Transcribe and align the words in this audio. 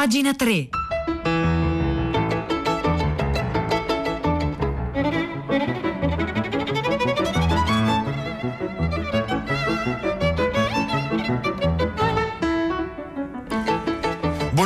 Pagina 0.00 0.32
3. 0.32 1.39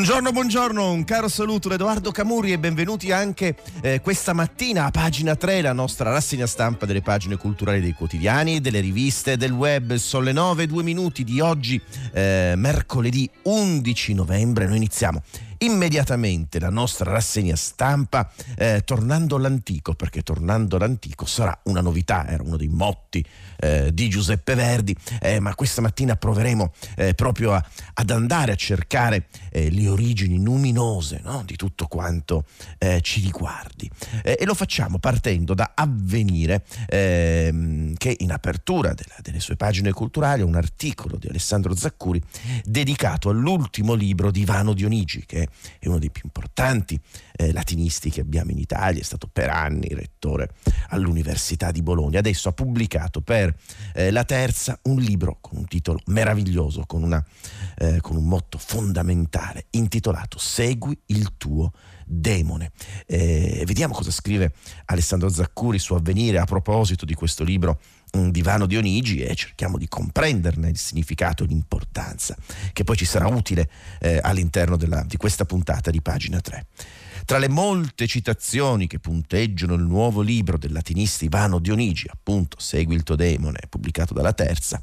Buongiorno, 0.04 0.32
buongiorno, 0.32 0.90
un 0.90 1.04
caro 1.04 1.29
saluto 1.29 1.70
da 1.70 1.77
Edoardo 1.77 2.11
Camurri 2.11 2.52
e 2.52 2.59
benvenuti 2.59 3.11
anche 3.11 3.57
eh, 3.80 4.02
questa 4.02 4.34
mattina 4.34 4.84
a 4.84 4.91
pagina 4.91 5.34
3, 5.34 5.62
la 5.62 5.73
nostra 5.73 6.11
rassegna 6.11 6.46
stampa 6.46 6.84
delle 6.84 7.00
pagine 7.00 7.37
culturali 7.37 7.80
dei 7.80 7.95
quotidiani, 7.95 8.61
delle 8.61 8.80
riviste, 8.80 9.38
del 9.38 9.52
web. 9.52 9.95
Sono 9.95 10.25
le 10.25 10.32
9, 10.32 10.66
2 10.66 10.82
minuti 10.82 11.25
di 11.25 11.41
oggi, 11.41 11.80
eh, 12.12 12.52
mercoledì 12.55 13.30
11 13.45 14.12
novembre. 14.12 14.66
Noi 14.66 14.77
iniziamo 14.77 15.23
immediatamente 15.59 16.59
la 16.59 16.70
nostra 16.70 17.11
rassegna 17.11 17.56
stampa 17.56 18.30
eh, 18.56 18.83
tornando 18.84 19.37
all'antico, 19.37 19.95
perché 19.95 20.23
tornando 20.23 20.77
all'antico 20.77 21.27
sarà 21.27 21.59
una 21.65 21.80
novità, 21.80 22.27
era 22.28 22.42
uno 22.42 22.56
dei 22.56 22.69
motti 22.69 23.24
eh, 23.59 23.92
di 23.92 24.09
Giuseppe 24.09 24.55
Verdi, 24.55 24.95
eh, 25.20 25.41
ma 25.41 25.55
questa 25.55 25.80
mattina 25.80 26.16
proveremo 26.16 26.73
eh, 26.97 27.14
proprio 27.14 27.52
a, 27.52 27.64
ad 27.95 28.11
andare 28.11 28.52
a 28.52 28.56
cercare 28.56 29.27
eh, 29.51 29.70
le 29.70 29.88
origini 29.88 30.42
luminose 30.42 31.20
no? 31.23 31.42
di 31.45 31.56
tutto 31.56 31.86
quanto 31.86 32.45
eh, 32.78 33.00
ci 33.00 33.20
riguardi. 33.20 33.91
e 34.23 34.45
lo 34.45 34.55
facciamo 34.55 34.98
partendo 34.98 35.55
da 35.55 35.73
Avvenire, 35.75 36.64
ehm, 36.89 37.95
che 37.97 38.16
in 38.19 38.33
apertura 38.33 38.92
della, 38.95 39.16
delle 39.23 39.41
sue 39.41 39.56
pagine 39.56 39.92
culturali 39.92 40.42
ha 40.42 40.45
un 40.45 40.55
articolo 40.55 41.16
di 41.16 41.28
Alessandro 41.28 41.75
Zaccuri 41.75 42.23
dedicato 42.64 43.30
all'ultimo 43.30 43.95
libro 43.95 44.30
di 44.30 44.41
Ivano 44.41 44.73
Dionigi, 44.73 45.25
che 45.27 45.44
è 45.79 45.87
uno 45.87 45.98
dei 45.98 46.11
più 46.11 46.23
importanti 46.25 46.98
eh, 47.37 47.53
latinisti 47.53 48.11
che 48.11 48.21
abbiamo 48.21 48.51
in 48.51 48.59
Italia, 48.59 49.01
è 49.01 49.05
stato 49.05 49.28
per 49.31 49.51
anni 49.51 49.89
rettore 49.89 50.51
all'Università 50.89 51.70
di 51.70 51.83
Bologna. 51.83 52.19
Adesso 52.19 52.48
ha 52.48 52.53
pubblicato 52.53 53.20
per 53.20 53.55
eh, 53.95 54.11
la 54.11 54.25
terza 54.25 54.78
un 54.84 55.01
libro 55.01 55.39
con 55.41 55.59
un 55.59 55.67
titolo 55.67 56.01
meraviglioso, 56.06 56.84
con, 56.86 57.03
una, 57.03 57.25
eh, 57.78 58.01
con 58.01 58.17
un 58.17 58.25
motto 58.25 58.59
fondamentale 58.59 59.67
intitolato 59.70 60.39
Segui 60.39 60.98
il 61.06 61.36
tuo 61.36 61.73
demone. 62.06 62.73
Eh, 63.06 63.62
vediamo 63.67 63.95
cosa 63.95 64.11
scrive 64.11 64.53
Alessandro 64.86 65.29
Zaccuri 65.29 65.79
su 65.79 65.95
Avvenire 65.95 66.39
a 66.39 66.45
proposito 66.45 67.05
di 67.05 67.14
questo 67.14 67.45
libro 67.45 67.81
un 68.15 68.31
divano 68.31 68.67
Dionigi 68.67 69.23
e 69.23 69.34
cerchiamo 69.34 69.79
di 69.79 69.89
comprenderne 69.89 70.69
il 70.69 70.79
significato 70.79 71.45
e 71.45 71.47
l'importanza, 71.47 72.37
che 72.73 72.84
poi 72.84 72.97
ci 72.97 73.05
sarà 73.05 73.27
utile 73.27 73.69
eh, 74.01 74.19
all'interno 74.23 74.77
della, 74.77 75.03
di 75.03 75.17
questa 75.17 75.45
puntata 75.45 75.91
di 75.91 76.01
pagina 76.01 76.41
3. 76.41 76.67
Tra 77.25 77.39
le 77.39 77.48
molte 77.48 78.06
citazioni 78.06 78.86
che 78.86 78.98
punteggiano 78.98 79.72
il 79.72 79.83
nuovo 79.83 80.20
libro 80.20 80.58
del 80.58 80.72
latinista 80.72 81.25
Ivano 81.25 81.58
Dionigi, 81.58 82.06
appunto 82.11 82.58
Segui 82.61 82.94
il 82.94 83.03
tuo 83.03 83.17
demone, 83.17 83.61
pubblicato 83.70 84.12
dalla 84.12 84.34
terza, 84.34 84.83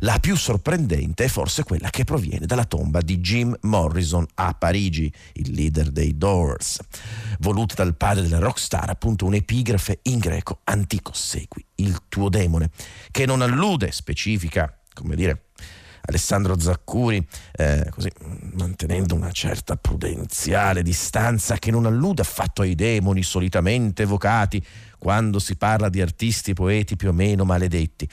la 0.00 0.18
più 0.18 0.36
sorprendente 0.36 1.24
è 1.24 1.28
forse 1.28 1.64
quella 1.64 1.88
che 1.88 2.04
proviene 2.04 2.44
dalla 2.44 2.66
tomba 2.66 3.00
di 3.00 3.20
Jim 3.20 3.56
Morrison 3.62 4.26
a 4.34 4.52
Parigi, 4.52 5.10
il 5.34 5.52
leader 5.52 5.90
dei 5.90 6.18
Doors, 6.18 6.78
voluta 7.38 7.74
dal 7.82 7.96
padre 7.96 8.24
della 8.24 8.38
rockstar, 8.38 8.90
appunto 8.90 9.24
un'epigrafe 9.24 10.00
in 10.02 10.18
greco 10.18 10.60
antico, 10.64 11.12
Segui 11.14 11.64
il 11.76 12.02
tuo 12.08 12.28
demone, 12.28 12.70
che 13.10 13.24
non 13.24 13.40
allude, 13.40 13.92
specifica, 13.92 14.78
come 14.92 15.16
dire, 15.16 15.47
Alessandro 16.08 16.58
Zaccuri, 16.58 17.24
eh, 17.52 17.86
così, 17.90 18.10
mantenendo 18.54 19.14
una 19.14 19.30
certa 19.30 19.76
prudenziale 19.76 20.82
distanza 20.82 21.56
che 21.56 21.70
non 21.70 21.84
allude 21.84 22.22
affatto 22.22 22.62
ai 22.62 22.74
demoni 22.74 23.22
solitamente 23.22 24.04
evocati 24.04 24.64
quando 24.98 25.38
si 25.38 25.56
parla 25.56 25.88
di 25.88 26.00
artisti 26.00 26.50
e 26.50 26.54
poeti 26.54 26.96
più 26.96 27.08
o 27.08 27.12
meno 27.12 27.44
maledetti. 27.44 28.08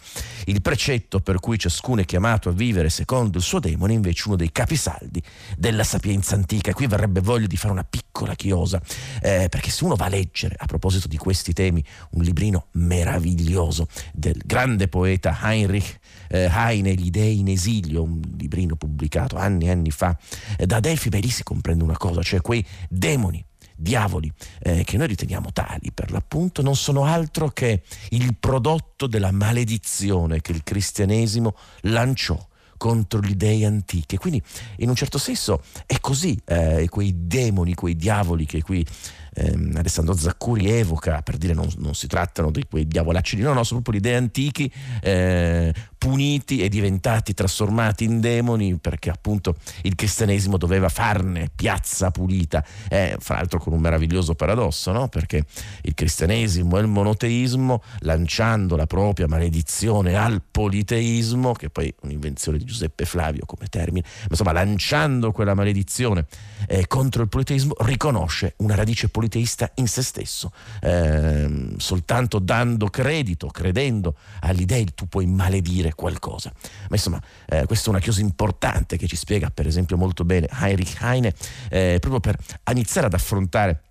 Il 0.45 0.61
precetto 0.61 1.19
per 1.19 1.39
cui 1.39 1.57
ciascuno 1.57 2.01
è 2.01 2.05
chiamato 2.05 2.49
a 2.49 2.51
vivere 2.51 2.89
secondo 2.89 3.37
il 3.37 3.43
suo 3.43 3.59
demone 3.59 3.93
è 3.93 3.95
invece 3.95 4.23
uno 4.27 4.37
dei 4.37 4.51
capisaldi 4.51 5.21
della 5.57 5.83
sapienza 5.83 6.35
antica. 6.35 6.71
E 6.71 6.73
qui 6.73 6.87
verrebbe 6.87 7.21
voglia 7.21 7.47
di 7.47 7.57
fare 7.57 7.73
una 7.73 7.83
piccola 7.83 8.35
chiosa, 8.35 8.81
eh, 9.21 9.47
perché 9.49 9.69
se 9.69 9.83
uno 9.83 9.95
va 9.95 10.05
a 10.05 10.09
leggere, 10.09 10.55
a 10.57 10.65
proposito 10.65 11.07
di 11.07 11.17
questi 11.17 11.53
temi, 11.53 11.83
un 12.11 12.23
librino 12.23 12.67
meraviglioso 12.73 13.87
del 14.13 14.41
grande 14.45 14.87
poeta 14.87 15.37
Heinrich 15.41 15.99
eh, 16.29 16.49
Heine, 16.51 16.93
Gli 16.93 17.09
dei 17.09 17.39
in 17.39 17.47
esilio, 17.47 18.03
un 18.03 18.19
librino 18.37 18.75
pubblicato 18.75 19.37
anni 19.37 19.65
e 19.65 19.71
anni 19.71 19.91
fa 19.91 20.17
eh, 20.57 20.65
da 20.65 20.79
Delphi, 20.79 21.09
beh 21.09 21.19
lì 21.19 21.29
si 21.29 21.43
comprende 21.43 21.83
una 21.83 21.97
cosa, 21.97 22.21
cioè 22.21 22.41
quei 22.41 22.65
demoni 22.89 23.43
diavoli 23.75 24.31
eh, 24.59 24.83
che 24.83 24.97
noi 24.97 25.07
riteniamo 25.07 25.51
tali 25.51 25.91
per 25.93 26.11
l'appunto 26.11 26.61
non 26.61 26.75
sono 26.75 27.05
altro 27.05 27.49
che 27.49 27.83
il 28.09 28.35
prodotto 28.39 29.07
della 29.07 29.31
maledizione 29.31 30.41
che 30.41 30.51
il 30.51 30.63
cristianesimo 30.63 31.55
lanciò 31.81 32.37
contro 32.77 33.19
gli 33.19 33.35
dei 33.35 33.65
antichi. 33.65 34.17
Quindi 34.17 34.41
in 34.77 34.89
un 34.89 34.95
certo 34.95 35.17
senso 35.17 35.63
è 35.85 35.99
così, 35.99 36.39
eh, 36.45 36.87
quei 36.89 37.13
demoni, 37.25 37.73
quei 37.73 37.95
diavoli 37.95 38.45
che 38.45 38.61
qui 38.61 38.85
ehm, 39.33 39.75
Alessandro 39.75 40.15
Zaccuri 40.15 40.69
evoca, 40.69 41.21
per 41.21 41.37
dire 41.37 41.53
non, 41.53 41.67
non, 41.77 41.93
si 41.93 42.07
trattano 42.07 42.51
di 42.51 42.65
quei 42.69 42.87
diavolacci, 42.87 43.37
no, 43.37 43.53
no, 43.53 43.63
sono 43.63 43.81
proprio 43.81 44.01
gli 44.01 44.07
dei 44.07 44.15
antichi 44.15 44.71
eh, 45.01 45.73
puniti 46.05 46.61
e 46.61 46.69
diventati, 46.69 47.33
trasformati 47.33 48.03
in 48.03 48.19
demoni 48.19 48.77
perché 48.77 49.09
appunto 49.09 49.55
il 49.81 49.95
cristianesimo 49.95 50.55
doveva 50.55 50.87
farne 50.87 51.49
piazza 51.55 52.11
pulita, 52.11 52.63
eh, 52.89 53.17
fra 53.19 53.37
l'altro 53.37 53.57
con 53.57 53.73
un 53.73 53.79
meraviglioso 53.79 54.35
paradosso, 54.35 54.91
no? 54.91 55.07
perché 55.07 55.43
il 55.81 55.95
cristianesimo 55.95 56.77
e 56.77 56.81
il 56.81 56.87
monoteismo, 56.87 57.81
lanciando 58.01 58.75
la 58.75 58.85
propria 58.85 59.27
maledizione 59.27 60.15
al 60.15 60.43
politeismo, 60.43 61.53
che 61.53 61.71
poi 61.71 61.87
è 61.87 61.93
un'invenzione 62.01 62.59
di 62.59 62.65
Giuseppe 62.65 63.05
Flavio 63.05 63.45
come 63.47 63.65
termine, 63.65 64.05
ma 64.05 64.27
insomma 64.29 64.51
lanciando 64.51 65.31
quella 65.31 65.55
maledizione 65.55 66.27
eh, 66.67 66.85
contro 66.85 67.23
il 67.23 67.29
politeismo, 67.29 67.73
riconosce 67.79 68.53
una 68.57 68.75
radice 68.75 69.09
politeista 69.09 69.71
in 69.75 69.87
se 69.87 70.03
stesso, 70.03 70.51
eh, 70.81 71.73
soltanto 71.77 72.37
dando 72.37 72.89
credito, 72.89 73.47
credendo 73.47 74.13
agli 74.41 74.65
dei 74.65 74.83
tu 74.93 75.07
puoi 75.07 75.25
maledire 75.25 75.93
qualcosa. 75.95 76.51
Ma 76.89 76.95
insomma, 76.95 77.21
eh, 77.47 77.65
questa 77.65 77.87
è 77.87 77.89
una 77.89 77.99
chiosa 77.99 78.21
importante 78.21 78.97
che 78.97 79.07
ci 79.07 79.15
spiega 79.15 79.49
per 79.49 79.65
esempio 79.67 79.97
molto 79.97 80.23
bene 80.23 80.47
Heinrich 80.51 80.97
Heine, 81.01 81.33
eh, 81.69 81.97
proprio 81.99 82.19
per 82.19 82.37
iniziare 82.71 83.07
ad 83.07 83.13
affrontare 83.13 83.81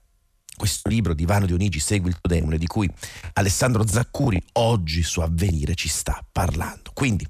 questo 0.56 0.88
libro 0.88 1.14
di 1.14 1.22
Ivano 1.24 1.46
Dionigi, 1.46 1.80
Segui 1.80 2.10
il 2.10 2.18
tuo 2.20 2.32
demone, 2.32 2.58
di 2.58 2.66
cui 2.66 2.88
Alessandro 3.34 3.86
Zaccuri 3.86 4.42
oggi 4.52 5.02
su 5.02 5.20
Avvenire 5.20 5.74
ci 5.74 5.88
sta 5.88 6.24
parlando. 6.30 6.90
Quindi 6.94 7.26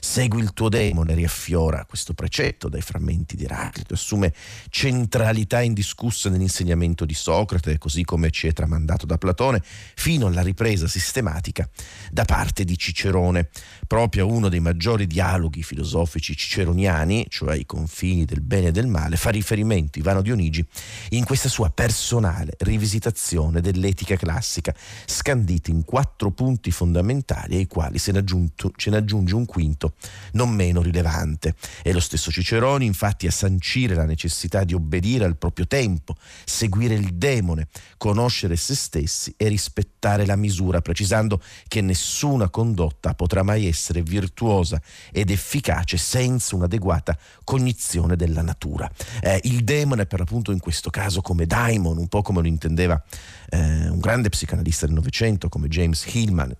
Segui 0.00 0.42
il 0.42 0.52
tuo 0.52 0.68
demone, 0.68 1.14
riaffiora 1.14 1.84
questo 1.84 2.14
precetto 2.14 2.68
dai 2.68 2.80
frammenti 2.80 3.36
di 3.36 3.44
Eraclito, 3.44 3.94
assume 3.94 4.32
centralità 4.70 5.60
indiscussa 5.60 6.28
nell'insegnamento 6.30 7.04
di 7.04 7.14
Socrate, 7.14 7.78
così 7.78 8.04
come 8.04 8.30
ci 8.30 8.46
è 8.46 8.52
tramandato 8.52 9.06
da 9.06 9.18
Platone, 9.18 9.62
fino 9.62 10.26
alla 10.26 10.42
ripresa 10.42 10.86
sistematica 10.86 11.68
da 12.10 12.24
parte 12.24 12.64
di 12.64 12.78
Cicerone. 12.78 13.48
Proprio 13.86 14.26
uno 14.26 14.48
dei 14.48 14.60
maggiori 14.60 15.06
dialoghi 15.06 15.62
filosofici 15.62 16.36
ciceroniani, 16.36 17.26
cioè 17.28 17.56
i 17.56 17.66
confini 17.66 18.24
del 18.24 18.40
bene 18.40 18.68
e 18.68 18.72
del 18.72 18.86
male, 18.86 19.16
fa 19.16 19.30
riferimento 19.30 19.98
Ivano 19.98 20.22
Dionigi 20.22 20.64
in 21.10 21.24
questa 21.24 21.48
sua 21.48 21.70
personale 21.70 22.54
rivisitazione 22.58 23.60
dell'etica 23.60 24.16
classica, 24.16 24.74
scandita 25.06 25.70
in 25.70 25.84
quattro 25.84 26.30
punti 26.30 26.70
fondamentali 26.70 27.56
ai 27.56 27.66
quali 27.66 27.98
se 27.98 28.12
ne, 28.12 28.18
aggiunto, 28.18 28.72
ce 28.76 28.90
ne 28.90 28.96
aggiunge 28.96 29.34
un 29.34 29.44
quinto 29.44 29.87
non 30.32 30.50
meno 30.50 30.82
rilevante. 30.82 31.54
È 31.82 31.92
lo 31.92 32.00
stesso 32.00 32.30
Cicerone 32.30 32.84
infatti 32.84 33.26
a 33.26 33.30
sancire 33.30 33.94
la 33.94 34.04
necessità 34.04 34.64
di 34.64 34.74
obbedire 34.74 35.24
al 35.24 35.36
proprio 35.36 35.66
tempo, 35.66 36.16
seguire 36.44 36.94
il 36.94 37.14
demone, 37.14 37.68
conoscere 37.96 38.56
se 38.56 38.74
stessi 38.74 39.34
e 39.36 39.48
rispettare 39.48 40.26
la 40.26 40.36
misura, 40.36 40.80
precisando 40.80 41.42
che 41.66 41.80
nessuna 41.80 42.48
condotta 42.48 43.14
potrà 43.14 43.42
mai 43.42 43.66
essere 43.66 44.02
virtuosa 44.02 44.80
ed 45.12 45.30
efficace 45.30 45.96
senza 45.96 46.56
un'adeguata 46.56 47.16
cognizione 47.44 48.16
della 48.16 48.42
natura. 48.42 48.90
Eh, 49.20 49.40
il 49.44 49.64
demone 49.64 50.06
per 50.06 50.20
l'appunto 50.20 50.52
in 50.52 50.60
questo 50.60 50.90
caso 50.90 51.20
come 51.20 51.46
daimon, 51.46 51.98
un 51.98 52.08
po' 52.08 52.22
come 52.22 52.40
lo 52.40 52.46
intendeva 52.46 53.02
eh, 53.50 53.88
un 53.88 53.98
grande 53.98 54.28
psicanalista 54.28 54.86
del 54.86 54.94
Novecento 54.94 55.48
come 55.48 55.68
James 55.68 56.04
Hillman, 56.12 56.54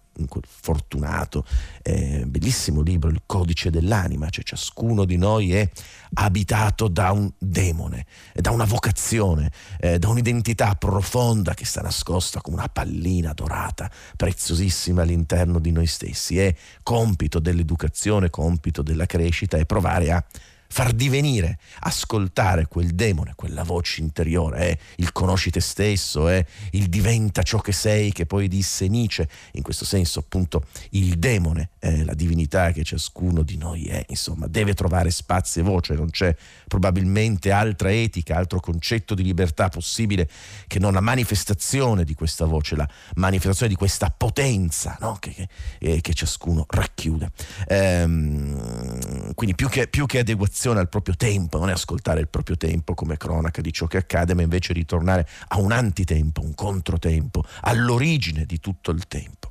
fortunato, 0.47 1.44
eh, 1.82 2.25
bellissimo 2.26 2.81
libro, 2.81 3.11
Il 3.11 3.23
codice 3.26 3.70
dell'anima, 3.70 4.29
cioè 4.31 4.44
ciascuno 4.44 5.05
di 5.05 5.17
noi 5.17 5.55
è 5.55 5.69
abitato 6.15 6.88
da 6.88 7.12
un 7.12 7.31
demone, 7.38 8.06
da 8.35 8.50
una 8.50 8.65
vocazione, 8.65 9.53
eh, 9.81 9.99
da 9.99 10.09
un'identità 10.09 10.75
profonda 10.75 11.55
che 11.55 11.65
sta 11.65 11.82
nascosta 11.82 12.41
come 12.41 12.56
una 12.56 12.69
pallina 12.69 13.32
dorata, 13.32 13.91
preziosissima 14.17 15.03
all'interno 15.03 15.59
di 15.59 15.70
noi 15.70 15.87
stessi. 15.87 16.38
È 16.38 16.55
compito 16.82 17.38
dell'educazione, 17.38 18.31
compito 18.31 18.82
della 18.82 19.06
crescita 19.06 19.56
e 19.56 19.67
provare 19.67 20.11
a 20.11 20.25
far 20.70 20.93
divenire, 20.93 21.59
ascoltare 21.81 22.67
quel 22.67 22.94
demone, 22.94 23.32
quella 23.35 23.62
voce 23.62 24.00
interiore, 24.03 24.59
è 24.59 24.79
il 24.97 25.12
conosci 25.12 25.50
te 25.50 25.61
stesso, 25.61 26.29
è 26.29 26.44
il 26.73 26.88
diventa 26.88 27.43
ciò 27.43 27.59
che 27.59 27.73
sei, 27.73 28.12
che 28.12 28.26
poi 28.26 28.49
disse 28.49 28.87
Nietzsche, 28.87 29.29
in 29.53 29.62
questo 29.62 29.85
senso 29.85 30.20
appunto 30.20 30.67
il 30.91 31.19
demone, 31.19 31.70
è 31.79 32.05
la 32.05 32.15
divinità 32.15 32.70
che 32.73 32.85
ciascuno 32.85 33.43
di 33.43 33.56
noi 33.56 33.87
è, 33.87 34.05
insomma, 34.09 34.47
deve 34.47 34.75
trovare 34.75 35.11
spazio 35.11 35.62
e 35.62 35.65
voce, 35.65 35.94
non 35.94 36.11
c'è 36.11 36.37
probabilmente 36.69 37.50
altra 37.50 37.91
etica, 37.91 38.37
altro 38.37 38.61
concetto 38.61 39.14
di 39.14 39.23
libertà 39.23 39.71
possibile 39.71 40.29
che 40.67 40.79
non 40.79 40.93
la 40.93 41.00
manifestazione 41.00 42.05
di 42.05 42.14
questa 42.14 42.44
voce, 42.44 42.76
la 42.76 42.88
manifestazione 43.14 43.73
di 43.73 43.79
questa 43.79 44.12
potenza 44.14 44.97
no? 45.00 45.17
che, 45.19 45.32
che, 45.32 45.49
eh, 45.79 46.00
che, 46.03 46.12
ciascuno 46.12 46.67
racchiude. 46.69 47.31
Ehm, 47.69 49.32
quindi 49.35 49.55
più 49.55 49.69
che, 49.69 49.88
più 49.88 50.05
che 50.06 50.19
adeguazione 50.19 50.56
al 50.67 50.89
proprio 50.89 51.15
tempo, 51.15 51.59
non 51.59 51.69
è 51.69 51.73
ascoltare 51.73 52.21
il 52.21 52.29
proprio 52.29 52.57
tempo 52.57 52.95
come 52.95 53.17
cronaca 53.17 53.61
di 53.61 53.73
ciò 53.73 53.87
che 53.87 53.99
accade, 53.99 54.35
ma 54.35 54.43
invece 54.43 54.73
ritornare 54.73 55.27
a 55.49 55.59
un 55.59 55.73
antitempo, 55.73 56.43
un 56.43 56.55
controtempo, 56.55 57.45
all'origine 57.61 58.45
di 58.45 58.59
tutto 58.59 58.91
il 58.91 59.07
tempo. 59.07 59.51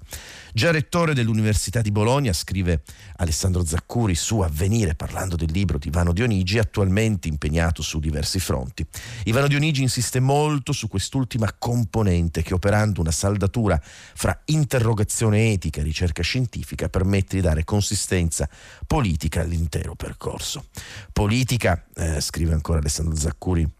Già 0.53 0.71
rettore 0.71 1.13
dell'Università 1.13 1.81
di 1.81 1.91
Bologna, 1.91 2.33
scrive 2.33 2.81
Alessandro 3.17 3.63
Zaccuri 3.63 4.15
su 4.15 4.39
Avvenire 4.39 4.95
parlando 4.95 5.35
del 5.35 5.51
libro 5.51 5.77
di 5.77 5.89
Ivano 5.89 6.13
Dionigi, 6.13 6.57
attualmente 6.57 7.27
impegnato 7.27 7.83
su 7.83 7.99
diversi 7.99 8.39
fronti. 8.39 8.83
Ivano 9.25 9.47
Dionigi 9.47 9.83
insiste 9.83 10.19
molto 10.19 10.71
su 10.71 10.87
quest'ultima 10.87 11.53
componente 11.59 12.41
che 12.41 12.55
operando 12.55 13.01
una 13.01 13.11
saldatura 13.11 13.79
fra 13.81 14.41
interrogazione 14.45 15.51
etica 15.51 15.81
e 15.81 15.83
ricerca 15.83 16.23
scientifica 16.23 16.89
permette 16.89 17.35
di 17.35 17.41
dare 17.43 17.63
consistenza 17.63 18.49
politica 18.87 19.41
all'intero 19.41 19.93
percorso. 19.93 20.65
Politica, 21.13 21.85
eh, 21.95 22.19
scrive 22.19 22.53
ancora 22.53 22.79
Alessandro 22.79 23.15
Zaccuri, 23.15 23.76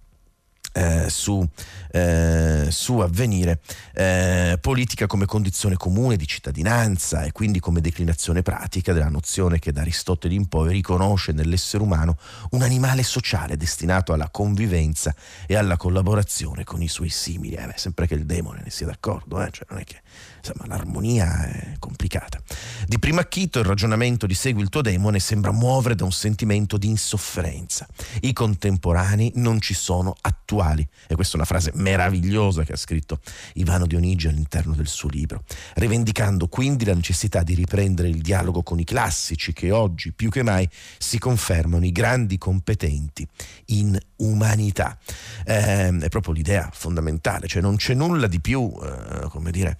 eh, 0.78 1.10
su, 1.10 1.44
eh, 1.92 2.68
su, 2.70 3.00
avvenire, 3.00 3.62
eh, 3.94 4.60
politica 4.62 5.08
come 5.08 5.26
condizione 5.26 5.76
comune 5.76 6.18
di 6.18 6.28
cittadinanza 6.28 7.24
e 7.24 7.32
quindi 7.32 7.60
come 7.60 7.82
declinazione 7.82 8.44
pratica 8.44 8.94
della 8.94 9.10
nozione 9.10 9.58
che 9.58 9.72
da 9.72 9.82
Aristotele 9.82 10.36
in 10.36 10.48
poi 10.48 10.72
riconosce 10.72 11.32
nell'essere 11.32 11.82
umano 11.82 12.18
un 12.52 12.62
animale 12.62 13.02
sociale 13.02 13.58
destinato 13.58 14.14
alla 14.14 14.30
convivenza 14.30 15.16
e 15.48 15.56
alla 15.56 15.78
collaborazione 15.78 16.64
con 16.64 16.84
i 16.84 16.88
suoi 16.88 17.10
simili. 17.10 17.56
Eh, 17.56 17.74
sempre 17.76 18.06
che 18.06 18.14
il 18.14 18.26
demone 18.26 18.62
ne 18.64 18.70
sia 18.70 18.86
d'accordo, 18.86 19.42
eh? 19.42 19.50
cioè 19.50 19.66
non 19.70 19.80
è 19.80 19.84
che 19.84 20.02
insomma, 20.48 20.76
l'armonia 20.76 21.46
è 21.46 21.76
complicata. 21.80 22.40
Di 22.86 23.00
primo 23.00 23.20
acchito 23.20 23.60
il 23.60 23.66
ragionamento 23.66 24.26
di 24.26 24.34
segui 24.34 24.62
il 24.62 24.70
tuo 24.70 24.82
demone 24.82 25.20
sembra 25.20 25.52
muovere 25.52 25.96
da 25.96 26.06
un 26.06 26.12
sentimento 26.12 26.78
di 26.78 26.88
insofferenza. 26.88 27.88
I 28.22 28.34
contemporanei 28.34 29.34
non 29.36 29.60
ci 29.60 29.74
sono 29.74 30.16
attuali. 30.22 30.88
E 31.08 31.16
questa 31.16 31.34
è 31.34 31.36
una 31.38 31.46
frase 31.46 31.72
meravigliosa 31.76 32.64
che 32.64 32.74
ha 32.74 32.78
scritto 32.78 33.20
Ivano 33.54 33.86
Dionigi 33.86 34.28
all'interno 34.28 34.74
del 34.74 34.88
suo 34.88 35.10
libro, 35.10 35.44
rivendicando 35.76 36.48
quindi 36.48 36.86
la 36.86 36.94
necessità 36.94 37.44
di 37.44 37.54
riprendere 37.54 38.08
il 38.08 38.22
dialogo 38.22 38.64
con 38.64 38.80
i 38.80 38.84
classici 38.84 39.54
che 39.54 39.72
oggi 39.72 40.14
più 40.14 40.30
che 40.30 40.44
mai 40.44 40.68
si 40.98 41.18
confermano 41.20 41.86
i 41.86 41.92
grandi 41.92 42.38
competenti 42.38 43.28
in 43.68 43.98
umanità. 44.18 44.98
Eh, 45.46 45.98
è 45.98 46.10
proprio 46.10 46.34
l'idea 46.34 46.70
fondamentale, 46.72 47.48
cioè 47.48 47.62
non 47.62 47.76
c'è 47.76 47.94
nulla 47.94 48.28
di 48.28 48.40
più, 48.40 48.72
eh, 48.82 49.28
come 49.30 49.52
dire, 49.52 49.78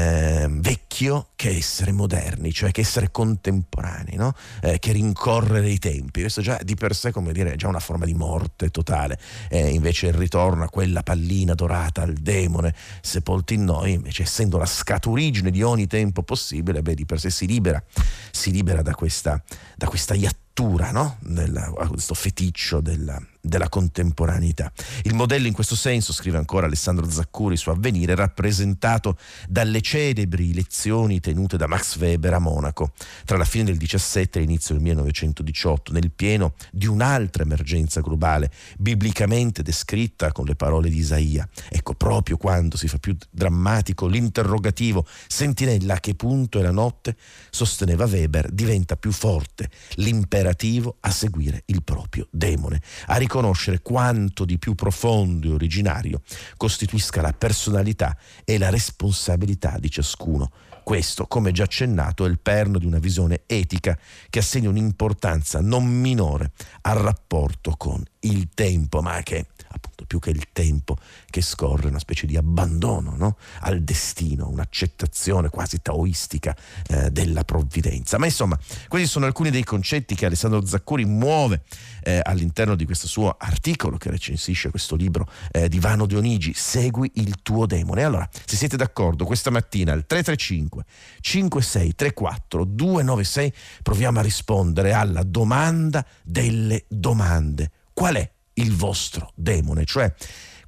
eh, 0.00 0.46
vecchio 0.48 1.28
che 1.36 1.50
essere 1.50 1.92
moderni, 1.92 2.52
cioè 2.52 2.70
che 2.70 2.80
essere 2.80 3.10
contemporanei, 3.10 4.16
no? 4.16 4.34
Eh, 4.62 4.78
che 4.78 4.92
rincorrere 4.92 5.68
i 5.68 5.78
tempi. 5.78 6.20
Questo 6.20 6.40
già 6.40 6.58
di 6.62 6.74
per 6.74 6.94
sé, 6.94 7.12
come 7.12 7.32
dire, 7.32 7.52
è 7.52 7.56
già 7.56 7.68
una 7.68 7.80
forma 7.80 8.04
di 8.04 8.14
morte 8.14 8.70
totale. 8.70 9.18
Eh, 9.48 9.68
invece 9.68 10.08
il 10.08 10.14
ritorno 10.14 10.64
a 10.64 10.68
quella 10.68 11.02
pallina 11.02 11.54
dorata, 11.54 12.02
al 12.02 12.14
demone 12.14 12.74
sepolto 13.00 13.52
in 13.52 13.64
noi, 13.64 13.92
invece 13.92 14.22
essendo 14.22 14.58
la 14.58 14.66
scaturigine 14.66 15.50
di 15.50 15.62
ogni 15.62 15.86
tempo 15.86 16.22
possibile, 16.22 16.82
beh, 16.82 16.94
di 16.94 17.06
per 17.06 17.20
sé 17.20 17.30
si 17.30 17.46
libera, 17.46 17.82
si 18.30 18.50
libera 18.50 18.82
da 18.82 18.94
questa, 18.94 19.42
da 19.76 19.86
questa 19.86 20.14
iattura, 20.14 20.90
no? 20.90 21.16
Della, 21.20 21.70
questo 21.88 22.14
feticcio 22.14 22.80
della, 22.80 23.20
della 23.40 23.68
contemporaneità. 23.68 24.72
Il 25.02 25.14
modello 25.14 25.46
in 25.46 25.52
questo 25.52 25.76
senso, 25.76 26.12
scrive 26.12 26.38
ancora 26.38 26.66
Alessandro 26.66 27.08
Zaccuri 27.08 27.56
su 27.56 27.70
Avvenire, 27.70 28.14
rappresentato 28.14 29.16
dalle 29.48 29.80
celebri 29.80 30.52
lezioni 30.54 31.20
tenute 31.20 31.56
da 31.56 31.66
Max 31.66 31.96
Weber 31.98 32.34
a 32.34 32.38
Monaco 32.38 32.92
tra 33.24 33.36
la 33.36 33.44
fine 33.44 33.64
del 33.64 33.76
17 33.76 34.38
e 34.38 34.42
l'inizio 34.42 34.74
del 34.74 34.82
1918, 34.82 35.92
nel 35.92 36.10
pieno 36.10 36.54
di 36.70 36.86
un'altra 36.86 37.42
emergenza 37.42 38.00
globale, 38.00 38.50
biblicamente 38.78 39.62
descritta 39.62 40.32
con 40.32 40.44
le 40.44 40.54
parole 40.54 40.88
di 40.88 40.98
Isaia. 40.98 41.48
Ecco, 41.68 41.94
proprio 41.94 42.36
quando 42.36 42.76
si 42.76 42.88
fa 42.88 42.98
più 42.98 43.16
drammatico 43.30 44.06
l'interrogativo 44.06 45.06
sentinella 45.26 45.94
a 45.94 46.00
che 46.00 46.14
punto 46.14 46.58
è 46.58 46.62
la 46.62 46.70
notte, 46.70 47.16
sosteneva 47.50 48.04
Weber, 48.04 48.50
diventa 48.50 48.96
più 48.96 49.12
forte 49.12 49.70
l'imperativo 49.94 50.96
a 51.00 51.10
seguire 51.10 51.62
il 51.66 51.82
proprio 51.82 52.26
demone, 52.30 52.80
a 53.06 53.16
riconoscere 53.30 53.80
quanto 53.80 54.44
di 54.44 54.58
più 54.58 54.74
profondo 54.74 55.46
e 55.46 55.52
originario 55.52 56.22
costituisca 56.56 57.22
la 57.22 57.32
personalità 57.32 58.16
e 58.44 58.58
la 58.58 58.70
responsabilità 58.70 59.76
di 59.78 59.88
ciascuno. 59.88 60.50
Questo, 60.82 61.26
come 61.26 61.52
già 61.52 61.62
accennato, 61.62 62.26
è 62.26 62.28
il 62.28 62.40
perno 62.40 62.78
di 62.78 62.86
una 62.86 62.98
visione 62.98 63.42
etica 63.46 63.96
che 64.28 64.40
assegna 64.40 64.68
un'importanza 64.68 65.60
non 65.60 65.86
minore 65.86 66.50
al 66.80 66.96
rapporto 66.96 67.74
con 67.76 68.02
il 68.20 68.48
tempo, 68.52 69.00
ma 69.00 69.22
che 69.22 69.46
appunto 69.68 69.89
più 70.10 70.18
che 70.18 70.30
il 70.30 70.48
tempo 70.50 70.96
che 71.30 71.40
scorre, 71.40 71.86
una 71.86 72.00
specie 72.00 72.26
di 72.26 72.36
abbandono 72.36 73.14
no? 73.16 73.36
al 73.60 73.80
destino, 73.82 74.48
un'accettazione 74.48 75.50
quasi 75.50 75.80
taoistica 75.80 76.56
eh, 76.88 77.12
della 77.12 77.44
provvidenza. 77.44 78.18
Ma 78.18 78.24
insomma, 78.24 78.58
questi 78.88 79.06
sono 79.06 79.26
alcuni 79.26 79.50
dei 79.50 79.62
concetti 79.62 80.16
che 80.16 80.26
Alessandro 80.26 80.66
Zaccuri 80.66 81.04
muove 81.04 81.62
eh, 82.02 82.20
all'interno 82.24 82.74
di 82.74 82.84
questo 82.86 83.06
suo 83.06 83.36
articolo 83.38 83.98
che 83.98 84.10
recensisce 84.10 84.70
questo 84.70 84.96
libro 84.96 85.30
eh, 85.52 85.68
di 85.68 85.78
Vano 85.78 86.06
Dionigi, 86.06 86.54
Segui 86.54 87.12
il 87.14 87.40
tuo 87.40 87.66
demone. 87.66 88.02
Allora, 88.02 88.28
se 88.44 88.56
siete 88.56 88.76
d'accordo, 88.76 89.24
questa 89.24 89.50
mattina 89.50 89.92
al 89.92 90.06
335 90.06 90.84
5634 91.20 92.64
296 92.64 93.52
proviamo 93.84 94.18
a 94.18 94.22
rispondere 94.22 94.92
alla 94.92 95.22
domanda 95.22 96.04
delle 96.24 96.84
domande. 96.88 97.70
Qual 97.92 98.16
è 98.16 98.28
il 98.60 98.74
vostro 98.74 99.32
demone, 99.34 99.84
cioè 99.84 100.12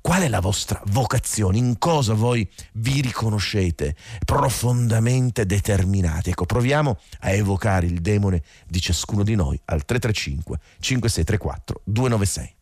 qual 0.00 0.22
è 0.22 0.28
la 0.28 0.40
vostra 0.40 0.82
vocazione, 0.86 1.58
in 1.58 1.78
cosa 1.78 2.14
voi 2.14 2.46
vi 2.74 3.00
riconoscete 3.00 3.94
profondamente 4.24 5.46
determinati. 5.46 6.30
Ecco, 6.30 6.44
proviamo 6.44 6.98
a 7.20 7.30
evocare 7.30 7.86
il 7.86 8.00
demone 8.00 8.42
di 8.66 8.80
ciascuno 8.80 9.22
di 9.22 9.36
noi 9.36 9.58
al 9.66 9.84
335 9.84 10.58
5634 10.80 11.82
296. 11.84 12.54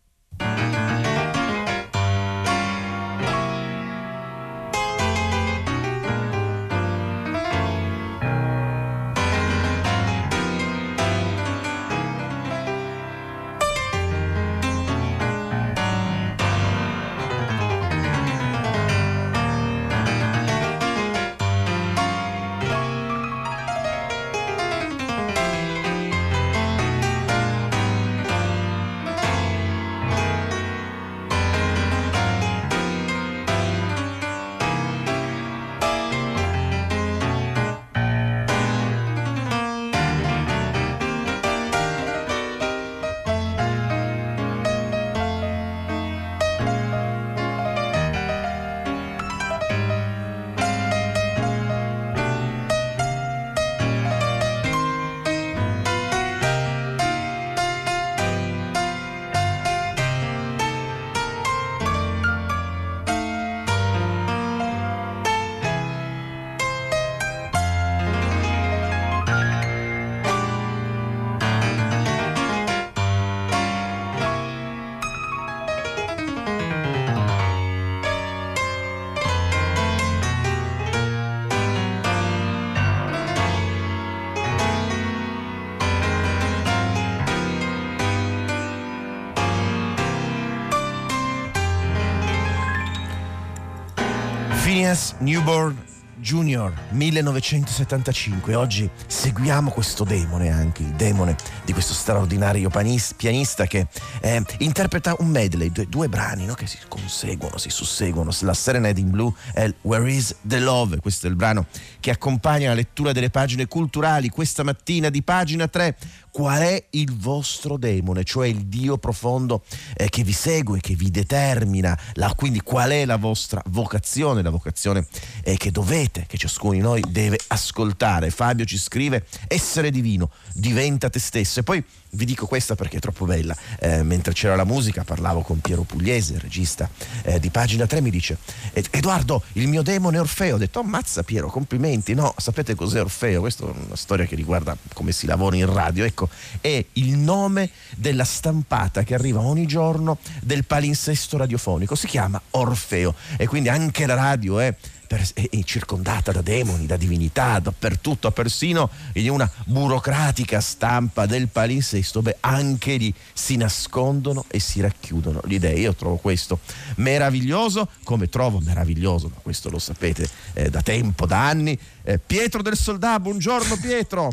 Phineas 94.80 95.14
Newborn 95.18 95.76
Junior 96.16 96.72
1975. 96.92 98.54
Oggi 98.54 98.88
seguiamo 99.06 99.70
questo 99.70 100.04
demone, 100.04 100.48
anche 100.48 100.80
il 100.80 100.92
demone 100.92 101.36
di 101.66 101.74
questo 101.74 101.92
straordinario 101.92 102.70
pianista 102.70 103.66
che 103.66 103.88
eh, 104.20 104.42
interpreta 104.58 105.14
un 105.18 105.28
medley, 105.28 105.70
due, 105.70 105.86
due 105.88 106.08
brani 106.08 106.46
no? 106.46 106.54
che 106.54 106.66
si 106.66 106.78
conseguono, 106.88 107.58
si 107.58 107.70
susseguono. 107.70 108.30
La 108.40 108.54
Serenade 108.54 109.00
in 109.00 109.10
Blue 109.10 109.32
e 109.54 109.74
Where 109.82 110.10
is 110.10 110.34
the 110.42 110.58
Love? 110.58 110.98
Questo 111.00 111.26
è 111.26 111.30
il 111.30 111.36
brano 111.36 111.66
che 112.00 112.10
accompagna 112.10 112.68
la 112.68 112.74
lettura 112.74 113.12
delle 113.12 113.30
pagine 113.30 113.66
culturali 113.66 114.28
questa 114.28 114.62
mattina 114.62 115.10
di 115.10 115.22
pagina 115.22 115.68
3 115.68 115.96
qual 116.30 116.60
è 116.60 116.84
il 116.90 117.16
vostro 117.16 117.76
demone, 117.76 118.24
cioè 118.24 118.46
il 118.46 118.66
Dio 118.66 118.98
profondo 118.98 119.64
eh, 119.96 120.08
che 120.08 120.22
vi 120.22 120.32
segue, 120.32 120.80
che 120.80 120.94
vi 120.94 121.10
determina, 121.10 121.98
la, 122.14 122.32
quindi 122.34 122.60
qual 122.60 122.90
è 122.90 123.04
la 123.04 123.16
vostra 123.16 123.60
vocazione, 123.66 124.42
la 124.42 124.50
vocazione 124.50 125.06
eh, 125.42 125.56
che 125.56 125.70
dovete, 125.70 126.26
che 126.26 126.36
ciascuno 126.36 126.74
di 126.74 126.80
noi 126.80 127.02
deve 127.08 127.38
ascoltare. 127.48 128.30
Fabio 128.30 128.64
ci 128.64 128.78
scrive, 128.78 129.26
essere 129.48 129.90
divino, 129.90 130.30
diventa 130.54 131.10
te 131.10 131.18
stesso. 131.18 131.60
E 131.60 131.62
poi 131.62 131.84
vi 132.10 132.24
dico 132.24 132.46
questa 132.46 132.74
perché 132.74 132.96
è 132.96 133.00
troppo 133.00 133.24
bella. 133.24 133.56
Eh, 133.78 134.02
mentre 134.02 134.32
c'era 134.32 134.56
la 134.56 134.64
musica 134.64 135.04
parlavo 135.04 135.42
con 135.42 135.60
Piero 135.60 135.82
Pugliese, 135.82 136.34
il 136.34 136.40
regista 136.40 136.88
eh, 137.22 137.38
di 137.38 137.50
pagina 137.50 137.86
3, 137.86 138.00
mi 138.00 138.10
dice 138.10 138.38
Edoardo, 138.72 139.42
il 139.54 139.68
mio 139.68 139.82
demone 139.82 140.18
Orfeo. 140.18 140.56
Ho 140.56 140.58
detto 140.58 140.80
ammazza 140.80 141.22
Piero, 141.22 141.48
complimenti. 141.48 142.14
No, 142.14 142.34
sapete 142.36 142.74
cos'è 142.74 143.00
Orfeo? 143.00 143.40
Questa 143.40 143.64
è 143.64 143.70
una 143.70 143.96
storia 143.96 144.24
che 144.24 144.34
riguarda 144.34 144.76
come 144.94 145.12
si 145.12 145.26
lavora 145.26 145.56
in 145.56 145.72
radio. 145.72 146.04
Ecco, 146.04 146.28
è 146.60 146.84
il 146.94 147.16
nome 147.16 147.70
della 147.96 148.24
stampata 148.24 149.02
che 149.02 149.14
arriva 149.14 149.40
ogni 149.40 149.66
giorno 149.66 150.18
del 150.42 150.64
palinsesto 150.64 151.36
radiofonico. 151.36 151.94
Si 151.94 152.06
chiama 152.06 152.40
Orfeo 152.50 153.14
e 153.36 153.46
quindi 153.46 153.68
anche 153.68 154.06
la 154.06 154.14
radio 154.14 154.58
è 154.58 154.74
per, 155.10 155.28
è, 155.34 155.48
è, 155.50 155.62
circondata 155.64 156.30
da 156.30 156.40
demoni, 156.40 156.86
da 156.86 156.96
divinità, 156.96 157.58
dappertutto, 157.58 158.30
persino 158.30 158.88
in 159.14 159.30
una 159.30 159.50
burocratica 159.64 160.60
stampa 160.60 161.26
del 161.26 161.48
palinsesto, 161.48 162.22
beh, 162.22 162.36
anche 162.38 162.94
lì 162.94 163.12
si 163.32 163.56
nascondono 163.56 164.44
e 164.46 164.60
si 164.60 164.80
racchiudono 164.80 165.40
le 165.46 165.54
idee. 165.54 165.80
Io 165.80 165.96
trovo 165.96 166.14
questo 166.14 166.60
meraviglioso, 166.96 167.88
come 168.04 168.28
trovo 168.28 168.60
meraviglioso, 168.60 169.28
ma 169.34 169.40
questo 169.42 169.68
lo 169.68 169.80
sapete 169.80 170.30
eh, 170.52 170.70
da 170.70 170.80
tempo, 170.80 171.26
da 171.26 171.44
anni, 171.44 171.76
eh, 172.04 172.20
Pietro 172.20 172.62
del 172.62 172.76
Soldà, 172.76 173.18
buongiorno 173.18 173.78
Pietro. 173.78 174.30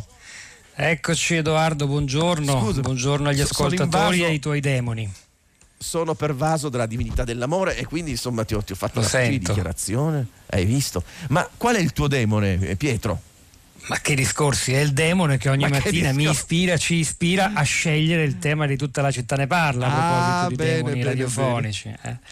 Eccoci 0.75 1.37
Edoardo, 1.37 1.87
buongiorno. 1.87 2.59
Scusa, 2.59 2.81
buongiorno 2.81 3.29
agli 3.29 3.41
ascoltatori 3.41 4.21
e 4.21 4.25
ai 4.25 4.39
tuoi 4.39 4.59
demoni 4.59 5.11
sono 5.77 6.15
pervaso 6.15 6.69
della 6.69 6.85
divinità 6.85 7.23
dell'amore 7.23 7.77
e 7.77 7.85
quindi 7.85 8.11
insomma 8.11 8.43
ti 8.43 8.55
ho, 8.55 8.63
ti 8.63 8.71
ho 8.71 8.75
fatto 8.75 8.99
una 8.99 9.27
dichiarazione, 9.27 10.27
hai 10.47 10.65
visto? 10.65 11.03
Ma 11.29 11.47
qual 11.55 11.75
è 11.75 11.79
il 11.79 11.93
tuo 11.93 12.07
demone, 12.07 12.75
Pietro? 12.75 13.21
Ma 13.87 13.99
che 14.01 14.15
discorsi, 14.15 14.73
è 14.73 14.79
il 14.79 14.91
demone 14.91 15.37
che 15.37 15.49
ogni 15.49 15.63
Ma 15.63 15.69
mattina 15.69 16.11
mi 16.11 16.29
ispira, 16.29 16.75
ci 16.77 16.95
ispira 16.95 17.53
a 17.53 17.61
scegliere 17.61 18.23
il 18.23 18.37
tema 18.37 18.65
di 18.65 18.75
tutta 18.75 19.01
la 19.01 19.11
città 19.11 19.37
ne 19.37 19.47
parla 19.47 19.87
a 19.87 19.89
ah, 19.89 20.45
proposito 20.47 20.63
di 20.63 20.69
demoni 20.69 20.93
bene, 20.95 21.05
radiofonici. 21.05 21.95
Bene. 22.01 22.19
Eh. 22.21 22.27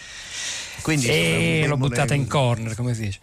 Quindi 0.85 1.07
e 1.07 1.65
l'ho 1.65 1.77
buttata 1.77 2.13
in 2.13 2.27
corner, 2.27 2.75
come 2.75 2.93
si 2.93 3.01
dice. 3.01 3.19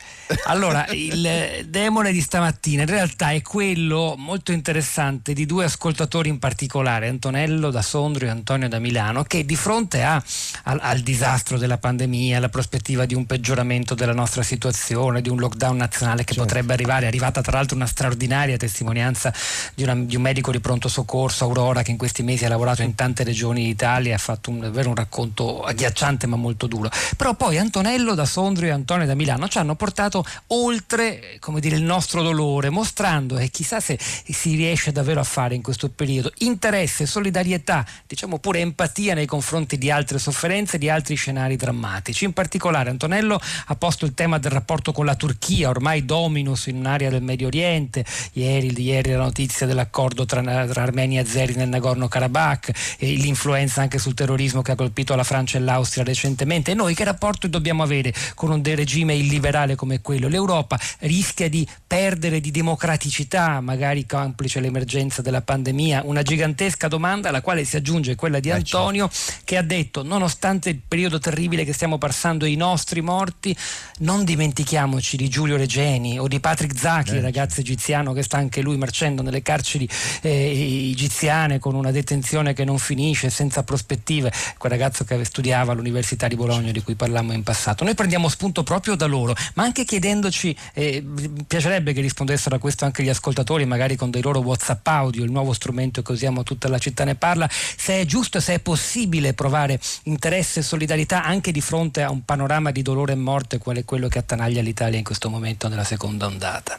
Allora, 0.46 0.84
il 0.90 1.64
demone 1.68 2.10
di 2.10 2.20
stamattina 2.20 2.82
in 2.82 2.88
realtà 2.88 3.30
è 3.30 3.40
quello 3.40 4.16
molto 4.18 4.50
interessante 4.50 5.32
di 5.32 5.46
due 5.46 5.66
ascoltatori 5.66 6.28
in 6.28 6.40
particolare, 6.40 7.06
Antonello 7.06 7.70
da 7.70 7.80
Sondrio 7.80 8.26
e 8.26 8.30
Antonio 8.32 8.68
da 8.68 8.80
Milano, 8.80 9.22
che 9.22 9.44
di 9.44 9.54
fronte 9.54 10.02
a, 10.02 10.20
al, 10.64 10.80
al, 10.82 10.98
disastro 11.02 11.56
della 11.56 11.78
pandemia, 11.78 12.38
alla 12.38 12.48
prospettiva 12.48 13.06
di 13.06 13.14
un 13.14 13.26
peggioramento 13.26 13.94
della 13.94 14.12
nostra 14.12 14.42
situazione, 14.42 15.22
di 15.22 15.28
un 15.28 15.38
lockdown 15.38 15.76
nazionale 15.76 16.24
che 16.24 16.34
certo. 16.34 16.42
potrebbe 16.42 16.72
arrivare, 16.72 17.04
è 17.04 17.06
arrivata 17.06 17.42
tra 17.42 17.58
l'altro 17.58 17.76
una 17.76 17.86
straordinaria 17.86 18.56
testimonianza 18.56 19.32
di, 19.72 19.84
una, 19.84 19.94
di, 19.94 20.16
un 20.16 20.22
medico 20.22 20.50
di 20.50 20.58
pronto 20.58 20.88
soccorso, 20.88 21.44
Aurora, 21.44 21.82
che 21.82 21.92
in 21.92 21.96
questi 21.96 22.24
mesi 22.24 22.44
ha 22.44 22.48
lavorato 22.48 22.82
in 22.82 22.96
tante 22.96 23.22
regioni 23.22 23.62
d'Italia, 23.62 24.16
ha 24.16 24.18
fatto 24.18 24.50
un, 24.50 24.58
davvero 24.58 24.88
un 24.88 24.96
racconto 24.96 25.62
agghiacciante 25.62 26.26
ma 26.26 26.34
molto 26.34 26.66
duro. 26.66 26.90
Però 27.16 27.34
poi 27.34 27.50
poi 27.52 27.60
Antonello 27.60 28.14
da 28.14 28.24
Sondrio 28.24 28.70
e 28.70 28.72
Antonio 28.72 29.04
da 29.04 29.14
Milano 29.14 29.46
ci 29.46 29.58
hanno 29.58 29.74
portato 29.74 30.24
oltre 30.48 31.38
dire, 31.58 31.76
il 31.76 31.82
nostro 31.82 32.22
dolore, 32.22 32.70
mostrando 32.70 33.36
e 33.36 33.50
chissà 33.50 33.78
se 33.78 33.98
si 34.00 34.54
riesce 34.54 34.90
davvero 34.90 35.20
a 35.20 35.24
fare 35.24 35.54
in 35.54 35.60
questo 35.60 35.90
periodo 35.90 36.32
interesse, 36.38 37.04
solidarietà, 37.04 37.84
diciamo 38.06 38.38
pure 38.38 38.60
empatia 38.60 39.12
nei 39.12 39.26
confronti 39.26 39.76
di 39.76 39.90
altre 39.90 40.18
sofferenze, 40.18 40.78
di 40.78 40.88
altri 40.88 41.14
scenari 41.14 41.56
drammatici. 41.56 42.24
In 42.24 42.32
particolare 42.32 42.88
Antonello 42.88 43.38
ha 43.66 43.74
posto 43.76 44.06
il 44.06 44.14
tema 44.14 44.38
del 44.38 44.50
rapporto 44.50 44.92
con 44.92 45.04
la 45.04 45.14
Turchia, 45.14 45.68
ormai 45.68 46.06
dominus 46.06 46.68
in 46.68 46.76
un'area 46.76 47.10
del 47.10 47.22
Medio 47.22 47.48
Oriente, 47.48 48.02
ieri, 48.32 48.72
ieri 48.80 49.10
la 49.10 49.24
notizia 49.24 49.66
dell'accordo 49.66 50.24
tra, 50.24 50.40
tra 50.66 50.82
Armenia 50.82 51.20
e 51.20 51.24
Azeri 51.24 51.54
nel 51.54 51.68
Nagorno-Karabakh, 51.68 52.96
e 52.96 53.12
l'influenza 53.12 53.82
anche 53.82 53.98
sul 53.98 54.14
terrorismo 54.14 54.62
che 54.62 54.72
ha 54.72 54.74
colpito 54.74 55.14
la 55.14 55.24
Francia 55.24 55.58
e 55.58 55.60
l'Austria 55.60 56.02
recentemente. 56.02 56.70
E 56.70 56.74
noi 56.74 56.94
che 56.94 57.04
rapporto 57.04 57.40
rapporto 57.42 57.48
dobbiamo 57.48 57.82
avere 57.82 58.12
con 58.34 58.50
un 58.50 58.62
regime 58.62 59.14
illiberale 59.14 59.74
come 59.74 60.00
quello? 60.00 60.28
L'Europa 60.28 60.78
rischia 61.00 61.48
di 61.48 61.66
perdere 61.86 62.40
di 62.40 62.50
democraticità, 62.50 63.60
magari 63.60 64.06
complice 64.06 64.60
l'emergenza 64.60 65.22
della 65.22 65.42
pandemia, 65.42 66.02
una 66.04 66.22
gigantesca 66.22 66.88
domanda 66.88 67.28
alla 67.28 67.40
quale 67.40 67.64
si 67.64 67.76
aggiunge 67.76 68.14
quella 68.14 68.40
di 68.40 68.50
Antonio 68.50 69.10
che 69.44 69.56
ha 69.56 69.62
detto 69.62 70.02
nonostante 70.02 70.70
il 70.70 70.80
periodo 70.86 71.18
terribile 71.18 71.64
che 71.64 71.72
stiamo 71.72 71.98
passando 71.98 72.44
i 72.44 72.56
nostri 72.56 73.00
morti, 73.00 73.56
non 73.98 74.24
dimentichiamoci 74.24 75.16
di 75.16 75.28
Giulio 75.28 75.56
Regeni 75.56 76.18
o 76.18 76.28
di 76.28 76.40
Patrick 76.40 76.76
Zaki, 76.76 77.14
il 77.14 77.22
ragazzo 77.22 77.60
egiziano 77.60 78.12
che 78.12 78.22
sta 78.22 78.36
anche 78.36 78.60
lui 78.60 78.76
marcendo 78.76 79.22
nelle 79.22 79.42
carceri 79.42 79.88
eh, 80.22 80.90
egiziane 80.90 81.58
con 81.58 81.74
una 81.74 81.90
detenzione 81.90 82.52
che 82.52 82.64
non 82.64 82.78
finisce, 82.78 83.30
senza 83.30 83.62
prospettive, 83.62 84.32
quel 84.58 84.72
ragazzo 84.72 85.04
che 85.04 85.24
studiava 85.24 85.72
all'Università 85.72 86.28
di 86.28 86.36
Bologna 86.36 86.72
di 86.72 86.82
cui 86.82 86.94
parlavamo 87.22 87.32
in 87.32 87.42
passato. 87.42 87.84
Noi 87.84 87.94
prendiamo 87.94 88.28
spunto 88.28 88.62
proprio 88.62 88.94
da 88.96 89.06
loro, 89.06 89.34
ma 89.54 89.62
anche 89.62 89.84
chiedendoci, 89.84 90.54
eh, 90.74 91.04
piacerebbe 91.46 91.92
che 91.92 92.00
rispondessero 92.00 92.56
a 92.56 92.58
questo 92.58 92.84
anche 92.84 93.02
gli 93.02 93.08
ascoltatori, 93.08 93.64
magari 93.64 93.96
con 93.96 94.10
dei 94.10 94.22
loro 94.22 94.40
WhatsApp 94.40 94.86
audio, 94.88 95.24
il 95.24 95.30
nuovo 95.30 95.52
strumento 95.52 96.02
che 96.02 96.12
usiamo 96.12 96.42
tutta 96.42 96.68
la 96.68 96.78
città 96.78 97.04
ne 97.04 97.14
parla, 97.14 97.48
se 97.50 98.00
è 98.00 98.04
giusto 98.04 98.38
e 98.38 98.40
se 98.40 98.54
è 98.54 98.58
possibile 98.58 99.32
provare 99.32 99.80
interesse 100.04 100.60
e 100.60 100.62
solidarietà 100.62 101.24
anche 101.24 101.52
di 101.52 101.60
fronte 101.60 102.02
a 102.02 102.10
un 102.10 102.24
panorama 102.24 102.70
di 102.70 102.82
dolore 102.82 103.12
e 103.12 103.16
morte 103.16 103.58
quale 103.58 103.84
quello 103.84 104.08
che 104.08 104.18
attanaglia 104.18 104.60
l'Italia 104.60 104.98
in 104.98 105.04
questo 105.04 105.30
momento 105.30 105.68
nella 105.68 105.84
seconda 105.84 106.26
ondata. 106.26 106.78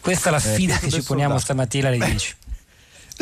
Questa 0.00 0.28
è 0.28 0.32
la 0.32 0.38
eh, 0.38 0.40
sfida 0.40 0.76
eh, 0.76 0.78
che 0.80 0.90
ci 0.90 1.02
poniamo 1.02 1.38
stamattina 1.38 1.88
alle 1.88 1.98
10. 1.98 2.36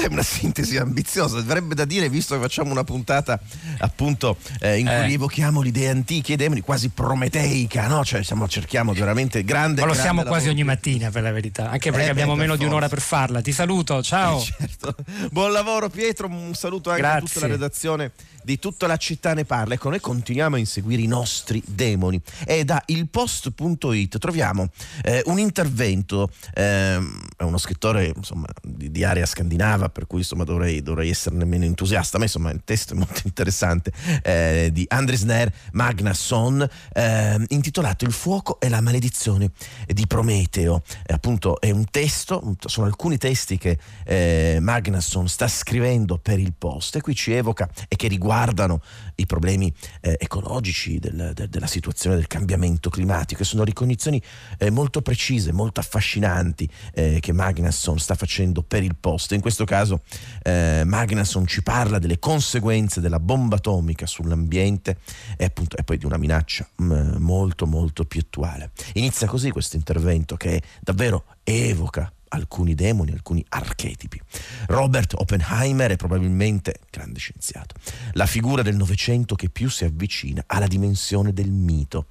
È 0.00 0.06
una 0.06 0.22
sintesi 0.22 0.78
ambiziosa, 0.78 1.36
avrebbe 1.36 1.74
da 1.74 1.84
dire, 1.84 2.08
visto 2.08 2.34
che 2.34 2.40
facciamo 2.40 2.70
una 2.70 2.84
puntata 2.84 3.38
appunto 3.80 4.38
eh, 4.60 4.78
in 4.78 4.86
cui 4.86 4.94
eh. 4.94 5.06
rievochiamo 5.06 5.60
le 5.60 5.68
idee 5.68 5.90
antiche 5.90 6.32
e 6.32 6.36
demoni, 6.36 6.62
quasi 6.62 6.88
prometeica, 6.88 7.86
no? 7.86 8.02
Cioè 8.02 8.22
siamo, 8.22 8.48
cerchiamo 8.48 8.94
veramente 8.94 9.44
grande. 9.44 9.82
Ma 9.82 9.88
lo 9.88 9.92
grande 9.92 10.00
siamo 10.00 10.22
quasi 10.22 10.48
ogni 10.48 10.64
mattina 10.64 11.10
per 11.10 11.22
la 11.22 11.32
verità, 11.32 11.68
anche 11.68 11.90
perché 11.90 12.06
eh, 12.06 12.10
abbiamo 12.10 12.32
beh, 12.32 12.40
meno 12.40 12.52
per 12.52 12.60
di 12.60 12.66
un'ora 12.66 12.88
per 12.88 13.00
farla. 13.02 13.42
Ti 13.42 13.52
saluto, 13.52 14.02
ciao. 14.02 14.40
Certo. 14.40 14.94
Buon 15.30 15.52
lavoro 15.52 15.90
Pietro, 15.90 16.28
un 16.28 16.54
saluto 16.54 16.88
anche 16.88 17.02
Grazie. 17.02 17.18
a 17.18 17.28
tutta 17.28 17.40
la 17.40 17.52
redazione 17.52 18.12
di 18.42 18.58
tutta 18.58 18.86
la 18.86 18.96
città 18.96 19.34
ne 19.34 19.44
parla. 19.44 19.74
Ecco, 19.74 19.88
noi 19.88 20.00
continuiamo 20.00 20.56
a 20.56 20.58
inseguire 20.58 21.02
i 21.02 21.06
nostri 21.06 21.62
demoni 21.66 22.20
e 22.46 22.64
da 22.64 22.82
ilpost.it 22.86 24.18
troviamo 24.18 24.68
eh, 25.02 25.22
un 25.26 25.38
intervento, 25.38 26.30
eh, 26.54 26.98
è 27.36 27.42
uno 27.42 27.58
scrittore 27.58 28.12
insomma, 28.14 28.46
di, 28.62 28.90
di, 28.90 29.04
area 29.04 29.26
scandinava, 29.26 29.89
per 29.90 30.06
cui 30.06 30.20
insomma, 30.20 30.44
dovrei, 30.44 30.82
dovrei 30.82 31.10
esserne 31.10 31.44
meno 31.44 31.64
entusiasta, 31.64 32.18
ma 32.18 32.24
insomma 32.24 32.50
il 32.50 32.62
testo 32.64 32.94
è 32.94 32.96
molto 32.96 33.22
interessante, 33.24 33.92
eh, 34.22 34.70
di 34.72 34.84
Andres 34.88 35.22
Nair 35.22 35.52
Magnasson, 35.72 36.68
eh, 36.92 37.44
intitolato 37.48 38.04
Il 38.04 38.12
fuoco 38.12 38.60
e 38.60 38.68
la 38.68 38.80
maledizione 38.80 39.50
di 39.86 40.06
Prometeo. 40.06 40.82
appunto 41.06 41.60
è 41.60 41.70
un 41.70 41.84
testo, 41.90 42.56
sono 42.64 42.86
alcuni 42.86 43.18
testi 43.18 43.58
che 43.58 43.78
eh, 44.04 44.58
Magnasson 44.60 45.28
sta 45.28 45.48
scrivendo 45.48 46.18
per 46.18 46.38
il 46.38 46.54
post 46.56 46.96
e 46.96 47.00
qui 47.00 47.14
ci 47.14 47.32
evoca 47.32 47.68
e 47.88 47.96
che 47.96 48.08
riguarda 48.08 48.28
riguardano 48.30 48.80
i 49.20 49.26
problemi 49.26 49.72
eh, 50.00 50.16
ecologici 50.18 50.98
del, 50.98 51.32
de, 51.34 51.48
della 51.48 51.66
situazione 51.66 52.16
del 52.16 52.26
cambiamento 52.26 52.90
climatico, 52.90 53.40
che 53.40 53.44
sono 53.46 53.64
ricognizioni 53.64 54.20
eh, 54.58 54.70
molto 54.70 55.02
precise, 55.02 55.52
molto 55.52 55.80
affascinanti 55.80 56.68
eh, 56.94 57.18
che 57.20 57.32
Magnasson 57.32 57.98
sta 57.98 58.14
facendo 58.14 58.62
per 58.62 58.82
il 58.82 58.96
posto. 58.98 59.34
In 59.34 59.40
questo 59.40 59.64
caso 59.64 60.02
eh, 60.42 60.82
Magnasson 60.84 61.46
ci 61.46 61.62
parla 61.62 61.98
delle 61.98 62.18
conseguenze 62.18 63.00
della 63.00 63.20
bomba 63.20 63.56
atomica 63.56 64.06
sull'ambiente 64.06 64.98
e, 65.36 65.44
appunto, 65.44 65.76
e 65.76 65.84
poi 65.84 65.98
di 65.98 66.06
una 66.06 66.16
minaccia 66.16 66.68
mh, 66.76 66.84
mm, 66.84 67.16
molto 67.16 67.66
molto 67.66 68.04
più 68.04 68.20
attuale. 68.20 68.70
Inizia 68.94 69.26
così 69.26 69.50
questo 69.50 69.76
intervento 69.76 70.36
che 70.36 70.62
davvero 70.80 71.24
evoca 71.44 72.12
alcuni 72.30 72.74
demoni, 72.74 73.12
alcuni 73.12 73.44
archetipi. 73.48 74.20
Robert 74.66 75.14
Oppenheimer 75.14 75.92
è 75.92 75.96
probabilmente, 75.96 76.80
grande 76.90 77.18
scienziato, 77.18 77.74
la 78.12 78.26
figura 78.26 78.62
del 78.62 78.76
Novecento 78.76 79.34
che 79.34 79.48
più 79.48 79.68
si 79.68 79.84
avvicina 79.84 80.42
alla 80.46 80.66
dimensione 80.66 81.32
del 81.32 81.50
mito. 81.50 82.06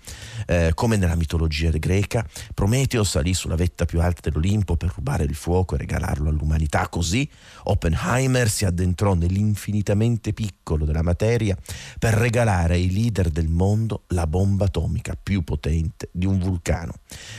Eh, 0.46 0.72
come 0.74 0.96
nella 0.98 1.16
mitologia 1.16 1.70
greca, 1.70 2.26
Prometeo 2.54 3.04
salì 3.04 3.34
sulla 3.34 3.56
vetta 3.56 3.86
più 3.86 4.02
alta 4.02 4.30
dell'Olimpo 4.30 4.76
per 4.76 4.92
rubare 4.96 5.24
il 5.24 5.36
fuoco 5.36 5.76
e 5.76 5.80
regalarlo 5.80 6.30
all'umanità. 6.30 6.88
Così 6.90 7.30
Oppenheimer 7.64 8.50
si 8.50 8.66
addentrò 8.66 9.14
nell'infinitamente 9.14 10.34
piccolo 10.34 10.86
della 10.86 11.02
materia 11.02 11.58
per 11.98 12.14
regalare 12.14 12.76
ai 12.76 12.92
leader 12.92 13.30
del 13.30 13.48
mondo 13.48 14.04
la 14.08 14.28
bomba 14.28 14.66
atomica 14.66 15.18
più 15.22 15.44
potente 15.44 16.10
di 16.12 16.26
un 16.26 16.40
vulcano. 16.40 16.94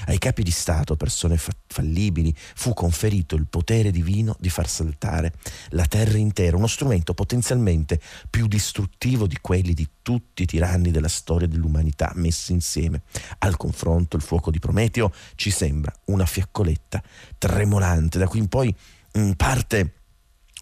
Ai 0.06 0.18
capi 0.18 0.42
di 0.42 0.50
Stato, 0.50 0.96
persone 0.96 1.36
fa- 1.36 1.52
fallibili, 1.66 2.34
fu 2.54 2.69
conferito 2.74 3.36
il 3.36 3.46
potere 3.46 3.90
divino 3.90 4.36
di 4.38 4.48
far 4.48 4.68
saltare 4.68 5.32
la 5.70 5.84
terra 5.86 6.18
intera, 6.18 6.56
uno 6.56 6.66
strumento 6.66 7.14
potenzialmente 7.14 8.00
più 8.28 8.46
distruttivo 8.46 9.26
di 9.26 9.38
quelli 9.40 9.74
di 9.74 9.88
tutti 10.02 10.42
i 10.42 10.46
tiranni 10.46 10.90
della 10.90 11.08
storia 11.08 11.46
dell'umanità 11.46 12.12
messi 12.16 12.52
insieme. 12.52 13.02
Al 13.38 13.56
confronto 13.56 14.16
il 14.16 14.22
fuoco 14.22 14.50
di 14.50 14.58
Prometeo 14.58 15.12
ci 15.34 15.50
sembra 15.50 15.92
una 16.06 16.26
fiaccoletta 16.26 17.02
tremolante, 17.38 18.18
da 18.18 18.26
cui 18.26 18.38
in 18.40 18.48
poi 18.48 18.74
in 19.14 19.34
parte 19.36 19.94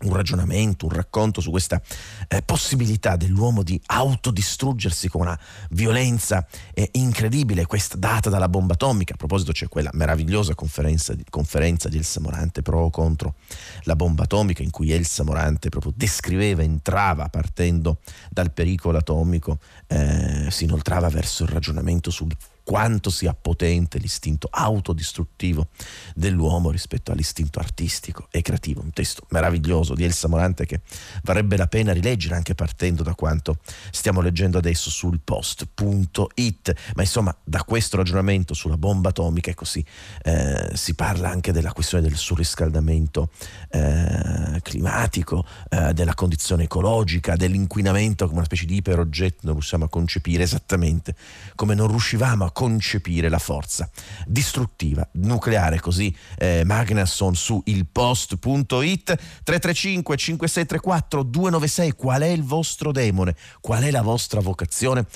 un 0.02 0.14
ragionamento, 0.14 0.86
un 0.86 0.92
racconto 0.92 1.40
su 1.40 1.50
questa 1.50 1.80
eh, 2.28 2.42
possibilità 2.42 3.16
dell'uomo 3.16 3.62
di 3.62 3.80
autodistruggersi 3.86 5.08
con 5.08 5.22
una 5.22 5.38
violenza 5.70 6.46
eh, 6.72 6.88
incredibile, 6.92 7.66
questa 7.66 7.96
data 7.96 8.30
dalla 8.30 8.48
bomba 8.48 8.74
atomica. 8.74 9.14
A 9.14 9.16
proposito 9.16 9.52
c'è 9.52 9.68
quella 9.68 9.90
meravigliosa 9.94 10.54
conferenza, 10.54 11.14
conferenza 11.30 11.88
di 11.88 11.96
Elsa 11.96 12.20
Morante 12.20 12.62
pro 12.62 12.84
o 12.84 12.90
contro 12.90 13.34
la 13.82 13.96
bomba 13.96 14.24
atomica 14.24 14.62
in 14.62 14.70
cui 14.70 14.92
Elsa 14.92 15.24
Morante 15.24 15.68
proprio 15.68 15.92
descriveva, 15.96 16.62
entrava 16.62 17.28
partendo 17.28 17.98
dal 18.30 18.52
pericolo 18.52 18.98
atomico, 18.98 19.58
eh, 19.88 20.46
si 20.50 20.64
inoltrava 20.64 21.08
verso 21.08 21.42
il 21.42 21.48
ragionamento 21.48 22.10
sul 22.10 22.34
quanto 22.68 23.08
sia 23.08 23.32
potente 23.32 23.96
l'istinto 23.96 24.46
autodistruttivo 24.50 25.68
dell'uomo 26.14 26.70
rispetto 26.70 27.10
all'istinto 27.10 27.60
artistico 27.60 28.28
e 28.30 28.42
creativo. 28.42 28.82
Un 28.82 28.90
testo 28.90 29.22
meraviglioso 29.30 29.94
di 29.94 30.04
Elsa 30.04 30.28
Morante 30.28 30.66
che 30.66 30.82
varrebbe 31.22 31.56
la 31.56 31.66
pena 31.66 31.94
rileggere 31.94 32.34
anche 32.34 32.54
partendo 32.54 33.02
da 33.02 33.14
quanto 33.14 33.56
stiamo 33.90 34.20
leggendo 34.20 34.58
adesso 34.58 34.90
sul 34.90 35.18
post.it. 35.24 36.74
Ma 36.94 37.00
insomma, 37.00 37.34
da 37.42 37.64
questo 37.64 37.96
ragionamento 37.96 38.52
sulla 38.52 38.76
bomba 38.76 39.08
atomica, 39.08 39.48
ecco 39.48 39.64
sì, 39.64 39.82
eh, 40.24 40.72
si 40.74 40.94
parla 40.94 41.30
anche 41.30 41.52
della 41.52 41.72
questione 41.72 42.06
del 42.06 42.18
surriscaldamento 42.18 43.30
eh, 43.70 44.60
climatico, 44.60 45.42
eh, 45.70 45.94
della 45.94 46.12
condizione 46.12 46.64
ecologica, 46.64 47.34
dell'inquinamento 47.34 48.26
come 48.26 48.40
una 48.40 48.44
specie 48.44 48.66
di 48.66 48.74
iperoggetto 48.74 49.38
non 49.44 49.54
riusciamo 49.54 49.86
a 49.86 49.88
concepire 49.88 50.42
esattamente 50.42 51.14
come 51.54 51.74
non 51.74 51.88
riuscivamo 51.88 52.44
a 52.44 52.52
concepire 52.58 53.28
la 53.28 53.38
forza 53.38 53.88
distruttiva 54.26 55.08
nucleare. 55.12 55.78
Così 55.78 56.12
eh, 56.36 56.62
Magnasson 56.64 57.36
su 57.36 57.62
ilpost.it 57.64 59.04
335 59.44 60.16
5634 60.16 61.22
296 61.22 61.92
qual 61.92 62.22
è 62.22 62.26
il 62.26 62.42
vostro 62.42 62.90
demone? 62.90 63.36
Qual 63.60 63.84
è 63.84 63.92
la 63.92 64.02
vostra 64.02 64.40
vocazione? 64.40 65.06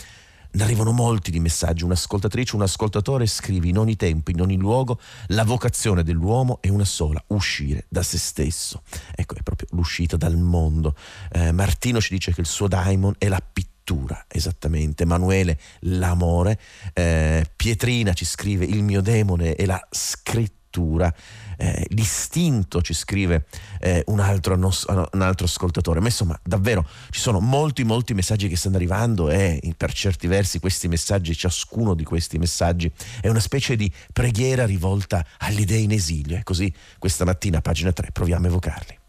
Ne 0.52 0.62
arrivano 0.62 0.92
molti 0.92 1.32
di 1.32 1.40
messaggi. 1.40 1.82
Un'ascoltatrice, 1.82 2.54
un 2.54 2.62
ascoltatore 2.62 3.26
scrive 3.26 3.66
in 3.66 3.78
ogni 3.78 3.96
tempo, 3.96 4.30
in 4.30 4.40
ogni 4.40 4.56
luogo, 4.56 5.00
la 5.28 5.42
vocazione 5.42 6.04
dell'uomo 6.04 6.58
è 6.60 6.68
una 6.68 6.84
sola, 6.84 7.20
uscire 7.28 7.86
da 7.88 8.04
se 8.04 8.18
stesso. 8.18 8.82
Ecco, 9.16 9.34
è 9.34 9.42
proprio 9.42 9.66
l'uscita 9.72 10.16
dal 10.16 10.36
mondo. 10.36 10.94
Eh, 11.32 11.50
Martino 11.50 12.00
ci 12.00 12.14
dice 12.14 12.32
che 12.32 12.42
il 12.42 12.46
suo 12.46 12.68
daimon 12.68 13.16
è 13.18 13.26
la 13.26 13.40
pittura 13.40 13.71
scrittura, 13.92 14.24
esattamente. 14.28 15.02
Emanuele, 15.02 15.58
l'amore. 15.80 16.58
Eh, 16.92 17.46
Pietrina 17.54 18.12
ci 18.14 18.24
scrive 18.24 18.64
il 18.64 18.82
mio 18.82 19.02
demone 19.02 19.54
è 19.54 19.66
la 19.66 19.80
scrittura. 19.90 21.12
Eh, 21.58 21.86
l'istinto 21.90 22.80
ci 22.80 22.94
scrive 22.94 23.44
eh, 23.78 24.02
un, 24.06 24.20
altro, 24.20 24.54
un, 24.54 25.20
altro, 25.20 25.44
ascoltatore. 25.44 26.00
Ma 26.00 26.06
insomma, 26.06 26.38
davvero 26.42 26.86
ci 27.10 27.20
sono 27.20 27.40
molti, 27.40 27.84
molti 27.84 28.14
messaggi 28.14 28.48
che 28.48 28.56
stanno 28.56 28.76
arrivando 28.76 29.28
e 29.28 29.60
per 29.76 29.92
certi 29.92 30.26
versi 30.26 30.58
questi 30.58 30.88
messaggi, 30.88 31.36
ciascuno 31.36 31.94
di 31.94 32.04
questi 32.04 32.38
messaggi, 32.38 32.90
è 33.20 33.28
una 33.28 33.40
specie 33.40 33.76
di 33.76 33.92
preghiera 34.12 34.64
rivolta 34.64 35.24
alle 35.38 35.60
idee 35.60 35.80
in 35.80 35.92
esilio. 35.92 36.38
E 36.38 36.42
così 36.42 36.72
questa 36.98 37.24
mattina, 37.26 37.60
pagina 37.60 37.92
3, 37.92 38.10
proviamo 38.12 38.46
a 38.46 38.48
evocarli. 38.48 39.00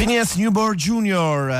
Phineas 0.00 0.36
Newborn 0.36 0.76
Jr. 0.76 1.50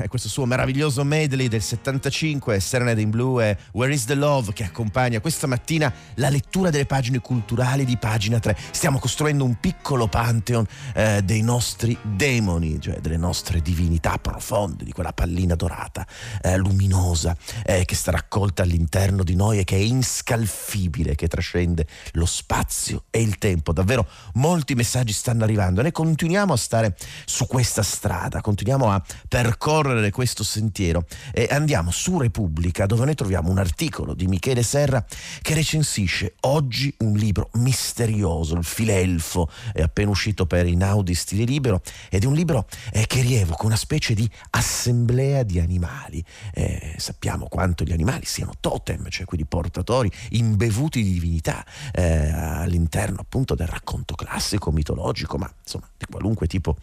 Eh, 0.00 0.08
questo 0.08 0.28
suo 0.28 0.44
meraviglioso 0.44 1.04
medley 1.04 1.46
del 1.46 1.62
75, 1.62 2.58
Serenade 2.58 3.00
in 3.00 3.10
Blue 3.10 3.48
e 3.48 3.56
Where 3.74 3.94
is 3.94 4.06
the 4.06 4.16
Love 4.16 4.52
che 4.52 4.64
accompagna 4.64 5.20
questa 5.20 5.46
mattina 5.46 5.94
la 6.14 6.28
lettura 6.28 6.70
delle 6.70 6.84
pagine 6.84 7.20
culturali 7.20 7.84
di 7.84 7.96
pagina 7.96 8.40
3. 8.40 8.56
Stiamo 8.72 8.98
costruendo 8.98 9.44
un 9.44 9.60
piccolo 9.60 10.08
pantheon 10.08 10.66
eh, 10.94 11.22
dei 11.22 11.42
nostri 11.42 11.96
demoni, 12.02 12.80
cioè 12.80 12.98
delle 12.98 13.16
nostre 13.16 13.62
divinità 13.62 14.18
profonde, 14.18 14.82
di 14.82 14.90
quella 14.90 15.12
pallina 15.12 15.54
dorata, 15.54 16.04
eh, 16.42 16.56
luminosa, 16.56 17.36
eh, 17.64 17.84
che 17.84 17.94
sta 17.94 18.10
raccolta 18.10 18.64
all'interno 18.64 19.22
di 19.22 19.36
noi 19.36 19.60
e 19.60 19.64
che 19.64 19.76
è 19.76 19.80
inscalfibile, 19.80 21.14
che 21.14 21.28
trascende 21.28 21.86
lo 22.14 22.26
spazio 22.26 23.04
e 23.10 23.22
il 23.22 23.38
tempo. 23.38 23.72
Davvero 23.72 24.08
molti 24.34 24.74
messaggi 24.74 25.12
stanno 25.12 25.44
arrivando 25.44 25.78
e 25.78 25.82
noi 25.84 25.92
continuiamo 25.92 26.52
a 26.52 26.56
stare 26.56 26.96
su 27.24 27.46
questa 27.76 27.82
strada, 27.82 28.40
continuiamo 28.40 28.90
a 28.90 29.02
percorrere 29.28 30.10
questo 30.10 30.42
sentiero 30.42 31.04
e 31.32 31.48
andiamo 31.50 31.90
su 31.90 32.18
Repubblica 32.18 32.86
dove 32.86 33.04
noi 33.04 33.14
troviamo 33.14 33.50
un 33.50 33.58
articolo 33.58 34.14
di 34.14 34.26
Michele 34.26 34.62
Serra 34.62 35.04
che 35.42 35.52
recensisce 35.52 36.36
oggi 36.42 36.94
un 36.98 37.14
libro 37.16 37.50
misterioso, 37.54 38.54
il 38.54 38.64
Filelfo, 38.64 39.50
è 39.74 39.82
appena 39.82 40.10
uscito 40.10 40.46
per 40.46 40.66
Inaudi 40.66 41.14
Stile 41.14 41.44
Libero 41.44 41.82
ed 42.08 42.22
è 42.22 42.26
un 42.26 42.34
libro 42.34 42.66
eh, 42.92 43.06
che 43.06 43.20
rievoca 43.20 43.66
una 43.66 43.76
specie 43.76 44.14
di 44.14 44.28
assemblea 44.50 45.42
di 45.42 45.60
animali. 45.60 46.24
Eh, 46.54 46.94
sappiamo 46.96 47.46
quanto 47.48 47.84
gli 47.84 47.92
animali 47.92 48.24
siano 48.24 48.52
totem, 48.58 49.08
cioè 49.10 49.26
quindi 49.26 49.46
portatori 49.46 50.10
imbevuti 50.30 51.02
di 51.02 51.12
divinità 51.12 51.64
eh, 51.92 52.30
all'interno 52.30 53.20
appunto 53.20 53.54
del 53.54 53.66
racconto 53.66 54.14
classico, 54.14 54.72
mitologico, 54.72 55.36
ma 55.36 55.52
insomma 55.62 55.88
di 55.98 56.06
qualunque 56.10 56.46
tipo 56.46 56.76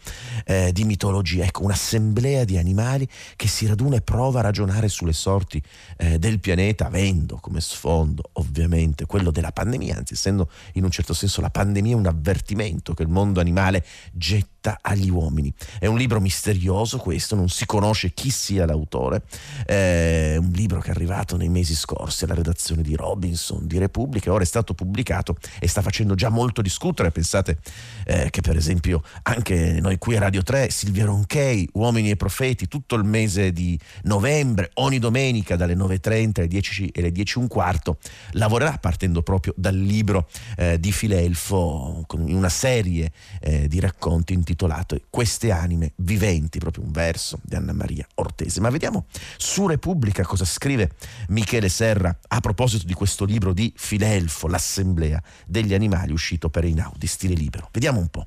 eh, 0.44 0.70
mitologia, 0.84 1.44
ecco, 1.44 1.64
un'assemblea 1.64 2.44
di 2.44 2.58
animali 2.58 3.08
che 3.36 3.48
si 3.48 3.66
raduna 3.66 3.96
e 3.96 4.00
prova 4.00 4.40
a 4.40 4.42
ragionare 4.42 4.88
sulle 4.88 5.12
sorti 5.12 5.62
eh, 5.96 6.18
del 6.18 6.40
pianeta, 6.40 6.86
avendo 6.86 7.36
come 7.36 7.60
sfondo 7.60 8.30
ovviamente 8.34 9.06
quello 9.06 9.30
della 9.30 9.52
pandemia, 9.52 9.96
anzi 9.96 10.14
essendo 10.14 10.50
in 10.74 10.84
un 10.84 10.90
certo 10.90 11.14
senso 11.14 11.40
la 11.40 11.50
pandemia 11.50 11.96
un 11.96 12.06
avvertimento 12.06 12.94
che 12.94 13.02
il 13.02 13.08
mondo 13.08 13.40
animale 13.40 13.84
getta 14.12 14.78
agli 14.80 15.10
uomini. 15.10 15.52
È 15.78 15.86
un 15.86 15.96
libro 15.96 16.20
misterioso 16.20 16.98
questo, 16.98 17.34
non 17.34 17.48
si 17.48 17.66
conosce 17.66 18.12
chi 18.12 18.30
sia 18.30 18.66
l'autore, 18.66 19.22
è 19.66 20.36
un 20.38 20.50
libro 20.50 20.80
che 20.80 20.88
è 20.88 20.90
arrivato 20.90 21.36
nei 21.36 21.48
mesi 21.48 21.74
scorsi 21.74 22.24
alla 22.24 22.34
redazione 22.34 22.82
di 22.82 22.94
Robinson 22.94 23.66
di 23.66 23.78
Repubblica, 23.78 24.32
ora 24.32 24.42
è 24.42 24.46
stato 24.46 24.74
pubblicato 24.74 25.36
e 25.58 25.68
sta 25.68 25.82
facendo 25.82 26.14
già 26.14 26.28
molto 26.28 26.62
discutere, 26.62 27.10
pensate 27.10 27.58
eh, 28.04 28.30
che 28.30 28.40
per 28.40 28.56
esempio 28.56 29.02
anche 29.22 29.80
noi 29.80 29.98
qui 29.98 30.16
a 30.16 30.20
Radio 30.20 30.42
3 30.42 30.70
Silvia 30.74 31.04
Ronchei, 31.04 31.68
Uomini 31.74 32.10
e 32.10 32.16
Profeti, 32.16 32.66
tutto 32.66 32.96
il 32.96 33.04
mese 33.04 33.52
di 33.52 33.78
novembre, 34.02 34.72
ogni 34.74 34.98
domenica 34.98 35.54
dalle 35.54 35.76
9.30 35.76 36.38
alle 36.38 36.48
10 36.48 36.88
e 36.88 37.00
alle 37.00 37.12
10 37.12 37.38
un 37.38 37.46
quarto, 37.46 37.98
lavorerà 38.32 38.76
partendo 38.78 39.22
proprio 39.22 39.54
dal 39.56 39.76
libro 39.76 40.28
eh, 40.56 40.80
di 40.80 40.90
Filelfo, 40.90 42.04
in 42.26 42.34
una 42.34 42.48
serie 42.48 43.12
eh, 43.40 43.68
di 43.68 43.78
racconti 43.78 44.32
intitolato 44.32 44.98
Queste 45.08 45.52
anime 45.52 45.92
viventi, 45.98 46.58
proprio 46.58 46.82
un 46.82 46.90
verso 46.90 47.38
di 47.40 47.54
Anna 47.54 47.72
Maria 47.72 48.04
Ortese. 48.16 48.60
Ma 48.60 48.68
vediamo 48.68 49.06
su 49.36 49.68
Repubblica 49.68 50.24
cosa 50.24 50.44
scrive 50.44 50.90
Michele 51.28 51.68
Serra 51.68 52.18
a 52.26 52.40
proposito 52.40 52.84
di 52.84 52.94
questo 52.94 53.24
libro 53.24 53.52
di 53.52 53.72
Filelfo, 53.76 54.48
L'Assemblea 54.48 55.22
degli 55.46 55.72
animali, 55.72 56.10
uscito 56.10 56.50
per 56.50 56.64
Einaudi, 56.64 57.06
stile 57.06 57.34
libero. 57.34 57.68
Vediamo 57.70 58.00
un 58.00 58.08
po'. 58.08 58.26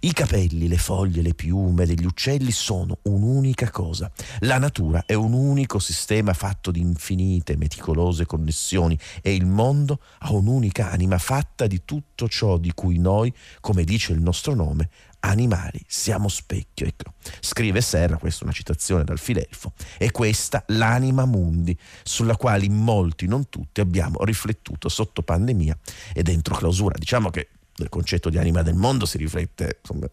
I 0.00 0.12
capelli, 0.12 0.66
le 0.66 0.78
foglie, 0.78 1.22
le 1.22 1.34
piume 1.34 1.82
degli 1.86 2.04
uccelli 2.04 2.50
sono 2.50 2.98
un'unica 3.02 3.70
cosa. 3.70 4.10
La 4.40 4.58
natura 4.58 5.04
è 5.06 5.14
un 5.14 5.32
unico 5.32 5.78
sistema 5.78 6.32
fatto 6.32 6.70
di 6.70 6.80
infinite, 6.80 7.56
meticolose 7.56 8.26
connessioni 8.26 8.98
e 9.22 9.34
il 9.34 9.46
mondo 9.46 10.00
ha 10.20 10.32
un'unica 10.32 10.90
anima 10.90 11.18
fatta 11.18 11.66
di 11.66 11.82
tutto 11.84 12.28
ciò 12.28 12.58
di 12.58 12.72
cui 12.74 12.98
noi, 12.98 13.32
come 13.60 13.84
dice 13.84 14.12
il 14.12 14.20
nostro 14.20 14.54
nome, 14.54 14.88
animali 15.20 15.80
siamo 15.86 16.28
specchio. 16.28 16.86
Ecco, 16.86 17.14
scrive 17.40 17.80
Serra, 17.80 18.16
questa 18.16 18.40
è 18.40 18.44
una 18.44 18.52
citazione 18.52 19.04
dal 19.04 19.18
Filelfo, 19.18 19.72
e 19.98 20.10
questa 20.10 20.62
l'anima 20.68 21.24
mundi 21.24 21.76
sulla 22.02 22.36
quale 22.36 22.64
in 22.64 22.74
molti, 22.74 23.26
non 23.26 23.48
tutti, 23.48 23.80
abbiamo 23.80 24.22
riflettuto 24.24 24.88
sotto 24.88 25.22
pandemia 25.22 25.76
e 26.12 26.22
dentro 26.22 26.54
clausura. 26.54 26.96
Diciamo 26.98 27.30
che 27.30 27.48
il 27.76 27.88
concetto 27.88 28.30
di 28.30 28.38
anima 28.38 28.62
del 28.62 28.74
mondo 28.74 29.04
si 29.04 29.18
riflette 29.18 29.78
insomma, 29.80 30.06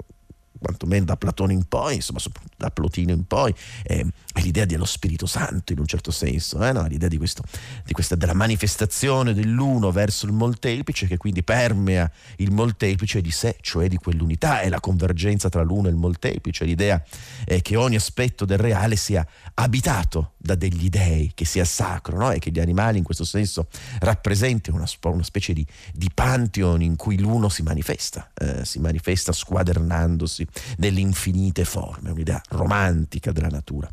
quantomeno 0.61 1.05
da 1.05 1.17
Platone 1.17 1.53
in 1.53 1.65
poi, 1.67 1.95
insomma 1.95 2.19
da 2.55 2.69
Plotino 2.69 3.11
in 3.11 3.25
poi, 3.25 3.53
eh, 3.83 4.05
è 4.33 4.41
l'idea 4.41 4.65
dello 4.65 4.85
Spirito 4.85 5.25
Santo 5.25 5.73
in 5.73 5.79
un 5.79 5.87
certo 5.87 6.11
senso, 6.11 6.63
eh, 6.63 6.71
no? 6.71 6.85
l'idea 6.85 7.09
di, 7.09 7.17
questo, 7.17 7.43
di 7.83 7.93
questa, 7.93 8.15
della 8.15 8.33
manifestazione 8.33 9.33
dell'uno 9.33 9.91
verso 9.91 10.25
il 10.27 10.31
molteplice 10.31 11.07
che 11.07 11.17
quindi 11.17 11.43
permea 11.43 12.09
il 12.37 12.51
molteplice 12.51 13.21
di 13.21 13.31
sé, 13.31 13.57
cioè 13.61 13.87
di 13.87 13.97
quell'unità, 13.97 14.61
è 14.61 14.69
la 14.69 14.79
convergenza 14.79 15.49
tra 15.49 15.63
l'uno 15.63 15.87
e 15.87 15.91
il 15.91 15.97
molteplice, 15.97 16.63
l'idea 16.65 17.03
è 17.43 17.61
che 17.61 17.75
ogni 17.75 17.95
aspetto 17.95 18.45
del 18.45 18.59
reale 18.59 18.95
sia 18.95 19.25
abitato 19.55 20.33
da 20.41 20.55
degli 20.55 20.89
dei, 20.89 21.31
che 21.35 21.45
sia 21.45 21.65
sacro 21.65 22.17
no? 22.17 22.31
e 22.31 22.39
che 22.39 22.49
gli 22.49 22.59
animali 22.59 22.97
in 22.97 23.03
questo 23.03 23.23
senso 23.23 23.67
rappresentino 23.99 24.75
una, 24.75 24.87
una 25.03 25.23
specie 25.23 25.53
di, 25.53 25.65
di, 25.93 26.09
pantheon 26.13 26.81
in 26.81 26.95
cui 26.95 27.19
l'uno 27.19 27.47
si 27.47 27.61
manifesta, 27.61 28.31
eh, 28.33 28.65
si 28.65 28.79
manifesta 28.79 29.31
squadernandosi 29.31 30.45
nelle 30.77 30.99
infinite 30.99 31.63
forme, 31.63 32.09
un'idea 32.09 32.41
romantica 32.49 33.31
della 33.31 33.49
natura. 33.49 33.89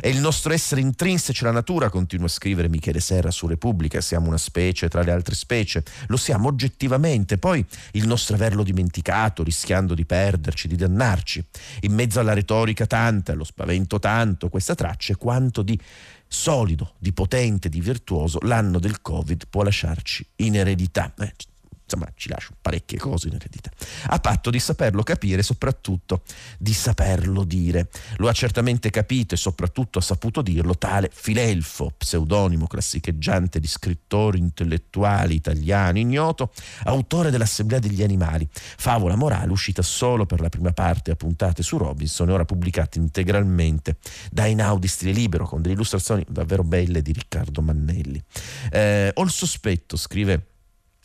È 0.00 0.08
il 0.08 0.18
nostro 0.18 0.52
essere 0.52 0.80
intrinseci 0.80 1.44
alla 1.44 1.52
natura, 1.52 1.88
continua 1.88 2.26
a 2.26 2.30
scrivere 2.30 2.68
Michele 2.68 3.00
Serra 3.00 3.30
su 3.30 3.46
Repubblica, 3.46 4.00
siamo 4.00 4.26
una 4.26 4.38
specie 4.38 4.88
tra 4.88 5.02
le 5.02 5.12
altre 5.12 5.34
specie, 5.34 5.84
lo 6.08 6.16
siamo 6.16 6.48
oggettivamente, 6.48 7.38
poi 7.38 7.64
il 7.92 8.06
nostro 8.06 8.34
averlo 8.34 8.64
dimenticato, 8.64 9.42
rischiando 9.44 9.94
di 9.94 10.04
perderci, 10.04 10.66
di 10.66 10.76
dannarci. 10.76 11.44
In 11.80 11.92
mezzo 11.94 12.18
alla 12.18 12.32
retorica 12.32 12.86
tanta, 12.86 13.32
allo 13.32 13.44
spavento 13.44 13.98
tanto, 13.98 14.48
questa 14.48 14.74
traccia 14.74 15.12
è 15.12 15.16
quanto 15.16 15.62
di 15.62 15.78
solido, 16.32 16.94
di 16.98 17.12
potente, 17.12 17.68
di 17.68 17.80
virtuoso 17.80 18.38
l'anno 18.42 18.78
del 18.78 19.02
Covid 19.02 19.44
può 19.50 19.62
lasciarci 19.62 20.26
in 20.36 20.56
eredità. 20.56 21.12
Eh, 21.18 21.34
insomma 21.92 22.10
ci 22.16 22.28
lascia 22.28 22.52
parecchie 22.60 22.98
cose 22.98 23.28
in 23.28 23.34
eredità, 23.34 23.70
a 24.06 24.18
patto 24.18 24.50
di 24.50 24.58
saperlo 24.58 25.02
capire 25.02 25.40
e 25.40 25.44
soprattutto 25.44 26.22
di 26.58 26.72
saperlo 26.72 27.44
dire. 27.44 27.88
Lo 28.16 28.28
ha 28.28 28.32
certamente 28.32 28.90
capito 28.90 29.34
e 29.34 29.36
soprattutto 29.36 29.98
ha 29.98 30.02
saputo 30.02 30.40
dirlo 30.42 30.76
tale 30.76 31.10
Filelfo, 31.12 31.92
pseudonimo 31.96 32.66
classicheggiante 32.66 33.60
di 33.60 33.66
scrittori 33.66 34.38
intellettuali 34.38 35.34
italiano 35.34 35.98
ignoto, 35.98 36.52
autore 36.84 37.30
dell'Assemblea 37.30 37.78
degli 37.78 38.02
Animali, 38.02 38.48
favola 38.52 39.16
morale 39.16 39.50
uscita 39.52 39.82
solo 39.82 40.24
per 40.26 40.40
la 40.40 40.48
prima 40.48 40.72
parte 40.72 41.10
a 41.10 41.16
puntate 41.16 41.62
su 41.62 41.76
Robinson 41.76 42.28
e 42.28 42.32
ora 42.32 42.44
pubblicata 42.44 42.98
integralmente 42.98 43.96
da 44.30 44.46
Einaudi 44.46 44.88
stile 44.88 45.12
libero 45.12 45.46
con 45.46 45.60
delle 45.60 45.74
illustrazioni 45.74 46.24
davvero 46.28 46.62
belle 46.62 47.02
di 47.02 47.12
Riccardo 47.12 47.60
Mannelli. 47.60 48.22
Eh, 48.70 49.10
ho 49.12 49.22
il 49.22 49.30
sospetto, 49.30 49.96
scrive 49.96 50.51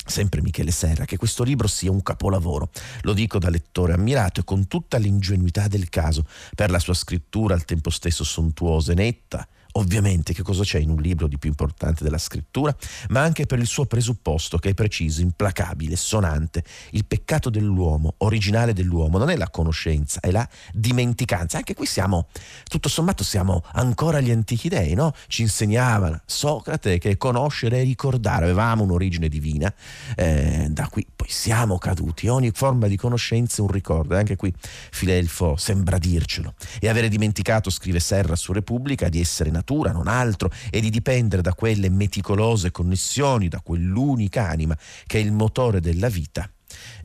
sempre 0.08 0.42
Michele 0.42 0.72
Serra, 0.72 1.06
che 1.06 1.18
questo 1.18 1.44
libro 1.44 1.68
sia 1.68 1.92
un 1.92 2.02
capolavoro. 2.02 2.70
Lo 3.02 3.14
dico 3.14 3.40
da 3.40 3.50
lettore 3.50 3.94
ammirato 3.94 4.40
e 4.40 4.44
con 4.44 4.68
tutta 4.68 4.98
l'ingenuità 4.98 5.68
del 5.68 5.90
caso, 5.90 6.26
per 6.56 6.72
la 6.72 6.80
sua 6.80 6.94
scrittura 6.94 7.54
al 7.54 7.66
tempo 7.66 7.90
stesso 7.90 8.24
sontuosa 8.24 8.92
e 8.92 8.96
netta, 8.96 9.48
Ovviamente 9.74 10.34
che 10.34 10.44
cosa 10.44 10.64
c'è 10.64 10.80
in 10.80 10.90
un 10.90 11.02
libro 11.02 11.28
di 11.28 11.38
più 11.38 11.50
importante 11.50 12.04
della 12.04 12.18
scrittura, 12.18 12.76
ma 13.10 13.22
anche 13.22 13.46
per 13.46 13.60
il 13.60 13.68
suo 13.68 13.86
presupposto 13.86 14.58
che 14.58 14.70
è 14.70 14.74
preciso, 14.74 15.22
implacabile, 15.22 15.96
sonante. 15.96 16.64
Il 16.92 17.06
peccato 17.06 17.50
dell'uomo, 17.50 18.16
originale 18.20 18.74
dell'uomo, 18.74 19.18
non 19.18 19.30
è 19.30 19.36
la 19.36 19.50
conoscenza, 19.50 20.20
è 20.20 20.32
la 20.32 20.48
dimenticanza. 20.74 21.58
Anche 21.58 21.74
qui 21.74 21.86
siamo, 21.86 22.28
tutto 22.64 22.90
sommato, 22.90 23.24
siamo 23.24 23.64
ancora 23.74 24.18
agli 24.18 24.32
antichi 24.32 24.70
dei, 24.70 24.94
no? 24.94 25.14
Ci 25.28 25.44
insegnava 25.44 26.22
Socrate 26.26 26.98
che 26.98 27.18
conoscere 27.18 27.80
e 27.80 27.84
ricordare, 27.84 28.46
avevamo 28.46 28.84
un'origine 28.84 29.28
divina, 29.28 29.74
eh, 30.16 30.68
da 30.70 30.88
qui 30.88 31.06
poi 31.16 31.30
siamo 31.30 31.78
caduti. 31.78 32.28
Ogni 32.28 32.52
forma 32.52 32.88
di 32.88 32.98
conoscenza 32.98 33.58
è 33.58 33.62
un 33.62 33.72
ricordo, 33.72 34.16
e 34.16 34.18
anche 34.18 34.36
qui 34.36 34.54
Filelfo 34.58 35.56
sembra 35.58 35.98
dircelo. 35.98 36.54
E 36.80 36.90
avere 36.90 37.10
dimenticato, 37.10 37.70
scrive 37.70 38.00
Serra 38.00 38.36
su 38.36 38.54
Repubblica, 38.54 39.10
di 39.10 39.20
essere 39.20 39.50
natura 39.58 39.92
non 39.92 40.08
altro, 40.08 40.52
e 40.70 40.80
di 40.80 40.90
dipendere 40.90 41.42
da 41.42 41.54
quelle 41.54 41.90
meticolose 41.90 42.72
connessioni, 42.72 43.48
da 43.48 43.62
quell'unica 43.62 44.48
anima 44.48 44.78
che 45.06 45.20
è 45.20 45.22
il 45.22 45.32
motore 45.32 45.80
della 45.82 46.10
vita 46.10 46.50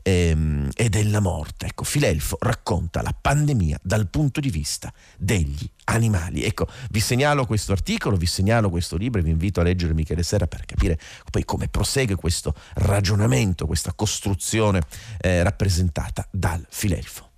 ehm, 0.01 0.69
e 0.75 0.89
della 0.89 1.19
morte. 1.19 1.67
Ecco, 1.67 1.83
Filelfo 1.83 2.37
racconta 2.39 3.01
la 3.01 3.15
pandemia 3.19 3.79
dal 3.81 4.07
punto 4.07 4.39
di 4.39 4.49
vista 4.49 4.93
degli 5.17 5.67
animali. 5.85 6.43
Ecco, 6.43 6.67
vi 6.91 6.99
segnalo 6.99 7.45
questo 7.45 7.71
articolo, 7.71 8.15
vi 8.15 8.25
segnalo 8.25 8.69
questo 8.69 8.97
libro 8.97 9.19
e 9.19 9.23
vi 9.23 9.31
invito 9.31 9.59
a 9.59 9.63
leggere 9.63 9.93
Michele 9.93 10.23
Serra 10.23 10.47
per 10.47 10.65
capire 10.65 10.99
poi 11.29 11.43
come 11.45 11.67
prosegue 11.67 12.15
questo 12.15 12.53
ragionamento, 12.75 13.65
questa 13.65 13.93
costruzione 13.93 14.81
eh, 15.19 15.41
rappresentata 15.43 16.27
dal 16.31 16.65
Filelfo. 16.69 17.32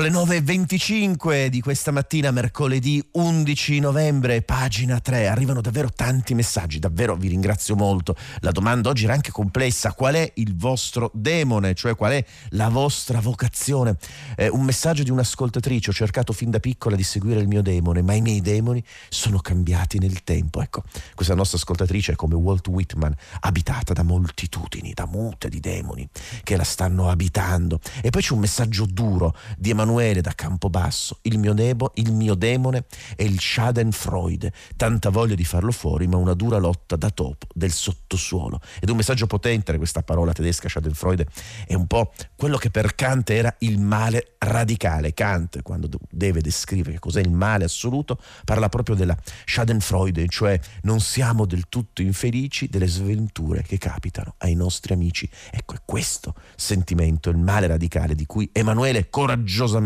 Sono 0.00 0.24
le 0.24 0.40
9.25 0.40 1.48
di 1.48 1.60
questa 1.60 1.90
mattina, 1.90 2.30
mercoledì 2.30 3.06
11 3.12 3.80
novembre, 3.80 4.40
pagina 4.40 4.98
3. 4.98 5.28
Arrivano 5.28 5.60
davvero 5.60 5.90
tanti 5.94 6.32
messaggi, 6.32 6.78
davvero 6.78 7.16
vi 7.16 7.28
ringrazio 7.28 7.76
molto. 7.76 8.16
La 8.38 8.50
domanda 8.50 8.88
oggi 8.88 9.04
era 9.04 9.12
anche 9.12 9.30
complessa. 9.30 9.92
Qual 9.92 10.14
è 10.14 10.32
il 10.36 10.56
vostro 10.56 11.10
demone? 11.12 11.74
Cioè 11.74 11.96
qual 11.96 12.12
è 12.12 12.24
la 12.50 12.70
vostra 12.70 13.20
vocazione? 13.20 13.98
Eh, 14.36 14.48
un 14.48 14.62
messaggio 14.62 15.02
di 15.02 15.10
un'ascoltatrice. 15.10 15.90
Ho 15.90 15.92
cercato 15.92 16.32
fin 16.32 16.48
da 16.48 16.60
piccola 16.60 16.96
di 16.96 17.02
seguire 17.02 17.40
il 17.40 17.46
mio 17.46 17.60
demone, 17.60 18.00
ma 18.00 18.14
i 18.14 18.22
miei 18.22 18.40
demoni 18.40 18.82
sono 19.10 19.38
cambiati 19.40 19.98
nel 19.98 20.24
tempo. 20.24 20.62
Ecco, 20.62 20.82
questa 21.14 21.34
nostra 21.34 21.58
ascoltatrice 21.58 22.12
è 22.12 22.16
come 22.16 22.36
Walt 22.36 22.66
Whitman, 22.68 23.14
abitata 23.40 23.92
da 23.92 24.02
moltitudini, 24.02 24.94
da 24.94 25.04
mute 25.04 25.50
di 25.50 25.60
demoni 25.60 26.08
che 26.42 26.56
la 26.56 26.64
stanno 26.64 27.10
abitando. 27.10 27.80
E 28.00 28.08
poi 28.08 28.22
c'è 28.22 28.32
un 28.32 28.40
messaggio 28.40 28.86
duro 28.86 29.36
di 29.58 29.68
Emanuele 29.68 29.88
da 29.90 30.32
Campobasso, 30.34 31.18
il 31.22 31.38
mio, 31.38 31.52
nebo, 31.52 31.90
il 31.94 32.12
mio 32.12 32.36
demone 32.36 32.84
è 33.16 33.24
il 33.24 33.40
Schadenfreude, 33.40 34.52
tanta 34.76 35.10
voglia 35.10 35.34
di 35.34 35.44
farlo 35.44 35.72
fuori, 35.72 36.06
ma 36.06 36.16
una 36.16 36.34
dura 36.34 36.58
lotta 36.58 36.94
da 36.94 37.10
topo 37.10 37.48
del 37.52 37.72
sottosuolo. 37.72 38.60
Ed 38.80 38.88
un 38.88 38.96
messaggio 38.96 39.26
potente 39.26 39.76
questa 39.76 40.02
parola 40.02 40.32
tedesca 40.32 40.68
Schadenfreude 40.68 41.26
è 41.66 41.74
un 41.74 41.88
po' 41.88 42.12
quello 42.36 42.56
che 42.56 42.70
per 42.70 42.94
Kant 42.94 43.30
era 43.30 43.52
il 43.58 43.80
male 43.80 44.36
radicale. 44.38 45.12
Kant, 45.12 45.60
quando 45.62 45.88
deve 46.08 46.40
descrivere 46.40 47.00
cos'è 47.00 47.20
il 47.20 47.32
male 47.32 47.64
assoluto, 47.64 48.20
parla 48.44 48.68
proprio 48.68 48.94
della 48.94 49.16
Schadenfreude, 49.44 50.28
cioè 50.28 50.58
non 50.82 51.00
siamo 51.00 51.46
del 51.46 51.68
tutto 51.68 52.00
infelici 52.00 52.68
delle 52.68 52.86
sventure 52.86 53.62
che 53.62 53.76
capitano 53.76 54.34
ai 54.38 54.54
nostri 54.54 54.94
amici. 54.94 55.28
Ecco, 55.50 55.74
è 55.74 55.78
questo 55.84 56.34
sentimento, 56.54 57.28
il 57.28 57.38
male 57.38 57.66
radicale 57.66 58.14
di 58.14 58.24
cui 58.24 58.48
Emanuele 58.52 59.10
coraggiosamente 59.10 59.78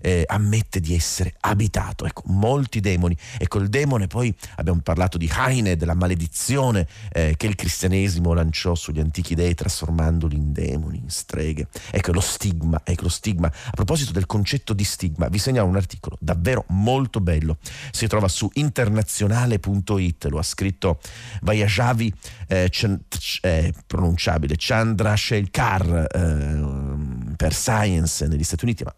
eh, 0.00 0.24
ammette 0.26 0.80
di 0.80 0.94
essere 0.94 1.34
abitato. 1.40 2.06
Ecco, 2.06 2.22
molti 2.26 2.80
demoni. 2.80 3.16
Ecco, 3.38 3.58
il 3.58 3.68
demone 3.68 4.06
poi 4.06 4.34
abbiamo 4.56 4.80
parlato 4.80 5.18
di 5.18 5.30
Heine, 5.34 5.76
della 5.76 5.94
maledizione 5.94 6.86
eh, 7.12 7.34
che 7.36 7.46
il 7.46 7.54
cristianesimo 7.54 8.32
lanciò 8.32 8.74
sugli 8.74 9.00
antichi 9.00 9.34
dei 9.34 9.54
trasformandoli 9.54 10.36
in 10.36 10.52
demoni, 10.52 10.98
in 10.98 11.10
streghe. 11.10 11.68
Ecco, 11.90 12.12
lo 12.12 12.20
stigma, 12.20 12.80
ecco 12.84 13.02
lo 13.02 13.08
stigma. 13.08 13.46
A 13.46 13.70
proposito 13.70 14.12
del 14.12 14.26
concetto 14.26 14.72
di 14.72 14.84
stigma, 14.84 15.28
vi 15.28 15.38
segnalo 15.38 15.68
un 15.68 15.76
articolo 15.76 16.16
davvero 16.20 16.64
molto 16.68 17.20
bello. 17.20 17.58
Si 17.90 18.06
trova 18.06 18.28
su 18.28 18.48
internazionale.it, 18.54 20.24
lo 20.26 20.38
ha 20.38 20.42
scritto 20.42 21.00
Vayajavi 21.42 22.12
eh, 22.48 22.70
eh, 23.42 23.74
pronunciabile 23.86 24.54
Chandra 24.58 25.16
Shelkar 25.16 26.06
eh, 26.12 27.34
per 27.36 27.54
Science 27.54 28.26
negli 28.26 28.44
Stati 28.44 28.64
Uniti, 28.64 28.84
ma 28.84 28.94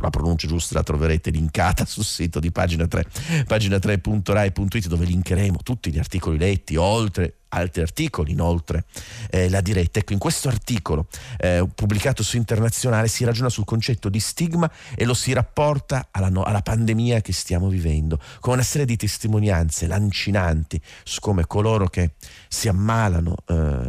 la 0.00 0.10
pronuncia 0.10 0.46
giusta 0.46 0.74
la 0.74 0.82
troverete 0.82 1.30
linkata 1.30 1.84
sul 1.84 2.04
sito 2.04 2.40
di 2.40 2.50
pagina 2.50 2.86
3, 2.86 3.06
pagina3.rai.it 3.46 4.86
dove 4.86 5.04
linkeremo 5.04 5.58
tutti 5.62 5.90
gli 5.90 5.98
articoli 5.98 6.38
letti, 6.38 6.76
oltre 6.76 7.36
altri 7.52 7.82
articoli 7.82 8.32
inoltre 8.32 8.84
eh, 9.30 9.48
la 9.48 9.60
diretta. 9.60 9.98
Ecco, 9.98 10.12
in 10.12 10.18
questo 10.18 10.48
articolo 10.48 11.06
eh, 11.38 11.66
pubblicato 11.74 12.22
su 12.22 12.36
Internazionale 12.36 13.08
si 13.08 13.24
ragiona 13.24 13.48
sul 13.48 13.64
concetto 13.64 14.08
di 14.08 14.20
stigma 14.20 14.70
e 14.94 15.04
lo 15.04 15.14
si 15.14 15.32
rapporta 15.32 16.08
alla, 16.10 16.28
no, 16.28 16.42
alla 16.42 16.62
pandemia 16.62 17.20
che 17.20 17.32
stiamo 17.32 17.68
vivendo, 17.68 18.18
con 18.40 18.54
una 18.54 18.62
serie 18.62 18.86
di 18.86 18.96
testimonianze 18.96 19.86
lancinanti 19.86 20.80
su 21.04 21.20
come 21.20 21.46
coloro 21.46 21.88
che 21.88 22.12
si 22.48 22.68
ammalano 22.68 23.36
eh, 23.46 23.81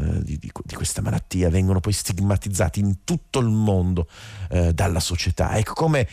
questa 0.83 1.01
malattia 1.01 1.49
vengono 1.49 1.79
poi 1.79 1.93
stigmatizzati 1.93 2.81
in 2.81 3.05
tutto 3.05 3.39
il 3.39 3.47
mondo 3.47 4.09
eh, 4.49 4.73
dalla 4.73 4.99
società. 4.99 5.55
Ecco 5.55 5.73
come 5.73 6.07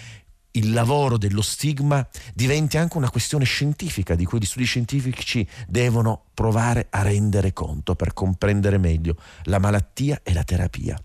il 0.53 0.73
lavoro 0.73 1.19
dello 1.19 1.43
stigma 1.43 2.07
diventi 2.35 2.79
anche 2.79 2.97
una 2.97 3.11
questione 3.11 3.45
scientifica 3.45 4.15
di 4.15 4.25
cui 4.25 4.39
gli 4.39 4.45
studi 4.45 4.65
scientifici 4.65 5.47
devono 5.67 6.27
provare 6.35 6.87
a 6.91 7.03
rendere 7.03 7.53
conto 7.53 7.97
per 7.97 8.15
comprendere 8.15 8.79
meglio 8.79 9.17
la 9.45 9.59
malattia 9.59 10.21
e 10.23 10.33
la 10.33 10.45
terapia. 10.45 10.97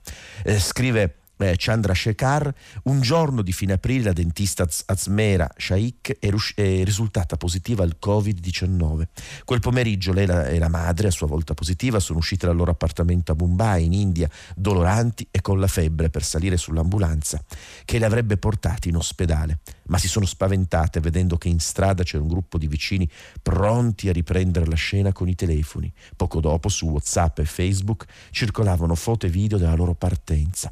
Eh, 0.44 0.60
scrive 0.60 1.16
eh, 1.38 1.56
Chandra 1.58 1.94
Shekhar, 1.94 2.54
un 2.84 3.02
giorno 3.02 3.42
di 3.42 3.52
fine 3.52 3.74
aprile 3.74 4.06
la 4.06 4.14
dentista 4.14 4.68
Azmera 4.86 5.50
Shaikh 5.56 6.18
è, 6.20 6.30
rus- 6.30 6.54
è, 6.56 6.84
risultata 6.84 7.38
positiva 7.38 7.84
al 7.84 7.98
Covid-19. 8.04 9.04
Quel 9.44 9.60
pomeriggio 9.60 10.14
lei 10.14 10.28
e 10.28 10.60
la 10.60 10.70
madre, 10.70 11.08
a 11.08 11.12
sua 11.12 11.28
volta 11.28 11.54
positiva, 11.54 12.00
sono 12.00 12.20
uscite 12.20 12.46
dal 12.46 12.56
loro 12.56 12.72
appartamento 12.72 13.32
a 13.32 13.36
Mumbai, 13.38 13.86
in 13.86 13.94
India, 13.94 14.30
doloranti 14.56 15.28
e 15.32 15.42
con 15.42 15.60
la 15.60 15.68
febbre 15.68 16.10
per 16.10 16.24
salire 16.24 16.58
sull'ambulanza 16.58 17.44
che 17.84 18.00
le 18.00 18.06
avrebbe 18.06 18.38
portate 18.38 18.90
in 18.90 18.96
ospedale 18.96 19.60
ma 19.88 19.98
si 19.98 20.08
sono 20.08 20.26
spaventate 20.26 21.00
vedendo 21.00 21.38
che 21.38 21.50
in 21.50 21.60
strada 21.60 22.04
c'era 22.04 22.24
un 22.24 22.30
gruppo 22.30 22.58
di 22.58 22.68
vicini 22.68 23.10
pronti 23.42 24.10
a 24.10 24.14
riprendere 24.14 24.66
la 24.66 24.76
scena 24.76 25.12
con 25.12 25.28
i 25.28 25.36
telefoni. 25.36 25.92
Poco 26.16 26.40
dopo 26.40 26.70
su 26.70 26.88
WhatsApp 26.88 27.40
e 27.40 27.46
Facebook 27.46 28.06
circolavano 28.32 28.96
foto 28.96 29.26
e 29.26 29.30
video 29.30 29.58
della 29.58 29.76
loro 29.76 29.94
partenza. 29.94 30.72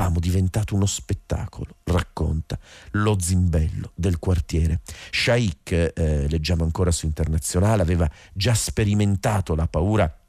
Eravamo 0.00 0.18
diventati 0.18 0.72
uno 0.72 0.86
spettacolo, 0.86 1.76
racconta 1.84 2.58
lo 2.92 3.18
zimbello 3.20 3.92
del 3.94 4.18
quartiere. 4.18 4.80
Shaikh, 5.10 5.92
eh, 5.94 6.26
leggiamo 6.26 6.64
ancora 6.64 6.90
su 6.90 7.04
internazionale, 7.04 7.82
aveva 7.82 8.10
già 8.32 8.54
sperimentato 8.54 9.54
la 9.54 9.66
paura 9.66 10.19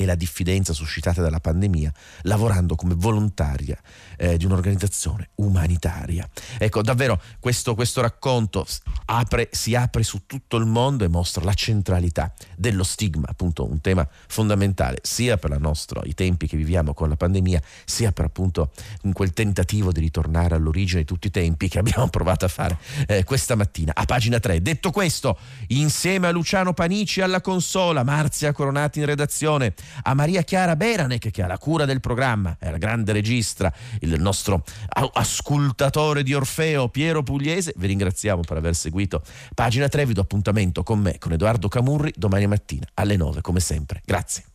e 0.00 0.04
la 0.04 0.14
diffidenza 0.14 0.72
suscitata 0.72 1.20
dalla 1.20 1.40
pandemia, 1.40 1.92
lavorando 2.22 2.76
come 2.76 2.94
volontaria 2.96 3.76
eh, 4.16 4.36
di 4.36 4.44
un'organizzazione 4.44 5.30
umanitaria. 5.36 6.28
Ecco, 6.56 6.82
davvero 6.82 7.20
questo, 7.40 7.74
questo 7.74 8.00
racconto 8.00 8.64
apre, 9.06 9.48
si 9.50 9.74
apre 9.74 10.04
su 10.04 10.22
tutto 10.24 10.56
il 10.56 10.66
mondo 10.66 11.04
e 11.04 11.08
mostra 11.08 11.42
la 11.42 11.52
centralità 11.52 12.32
dello 12.56 12.84
stigma, 12.84 13.26
appunto 13.28 13.68
un 13.68 13.80
tema 13.80 14.08
fondamentale 14.28 15.00
sia 15.02 15.36
per 15.36 15.58
nostra, 15.58 16.00
i 16.04 16.14
tempi 16.14 16.46
che 16.46 16.56
viviamo 16.56 16.94
con 16.94 17.08
la 17.08 17.16
pandemia, 17.16 17.60
sia 17.84 18.12
per 18.12 18.26
appunto 18.26 18.70
quel 19.12 19.32
tentativo 19.32 19.90
di 19.90 19.98
ritornare 19.98 20.54
all'origine 20.54 21.00
di 21.00 21.06
tutti 21.06 21.26
i 21.26 21.30
tempi 21.30 21.68
che 21.68 21.80
abbiamo 21.80 22.06
provato 22.10 22.44
a 22.44 22.48
fare 22.48 22.78
eh, 23.08 23.24
questa 23.24 23.56
mattina 23.56 23.92
a 23.94 24.04
pagina 24.04 24.38
3. 24.38 24.62
Detto 24.62 24.92
questo, 24.92 25.36
insieme 25.68 26.28
a 26.28 26.30
Luciano 26.30 26.72
Panici 26.72 27.20
alla 27.20 27.40
consola, 27.40 28.04
Marzia 28.04 28.52
Coronati 28.52 29.00
in 29.00 29.06
redazione, 29.06 29.74
a 30.02 30.14
Maria 30.14 30.42
Chiara 30.42 30.76
Beranec 30.76 31.30
che 31.30 31.42
ha 31.42 31.46
la 31.46 31.58
cura 31.58 31.84
del 31.84 32.00
programma, 32.00 32.56
è 32.58 32.70
la 32.70 32.78
grande 32.78 33.12
registra, 33.12 33.72
il 34.00 34.20
nostro 34.20 34.64
ascoltatore 35.12 36.22
di 36.22 36.34
Orfeo 36.34 36.88
Piero 36.88 37.22
Pugliese. 37.22 37.72
Vi 37.76 37.86
ringraziamo 37.86 38.42
per 38.42 38.56
aver 38.56 38.74
seguito 38.74 39.22
pagina 39.54 39.88
3, 39.88 40.06
vi 40.06 40.12
do 40.14 40.20
appuntamento 40.20 40.82
con 40.82 40.98
me, 40.98 41.18
con 41.18 41.32
Edoardo 41.32 41.68
Camurri, 41.68 42.12
domani 42.16 42.46
mattina 42.46 42.86
alle 42.94 43.16
9 43.16 43.40
come 43.40 43.60
sempre. 43.60 44.02
Grazie. 44.04 44.48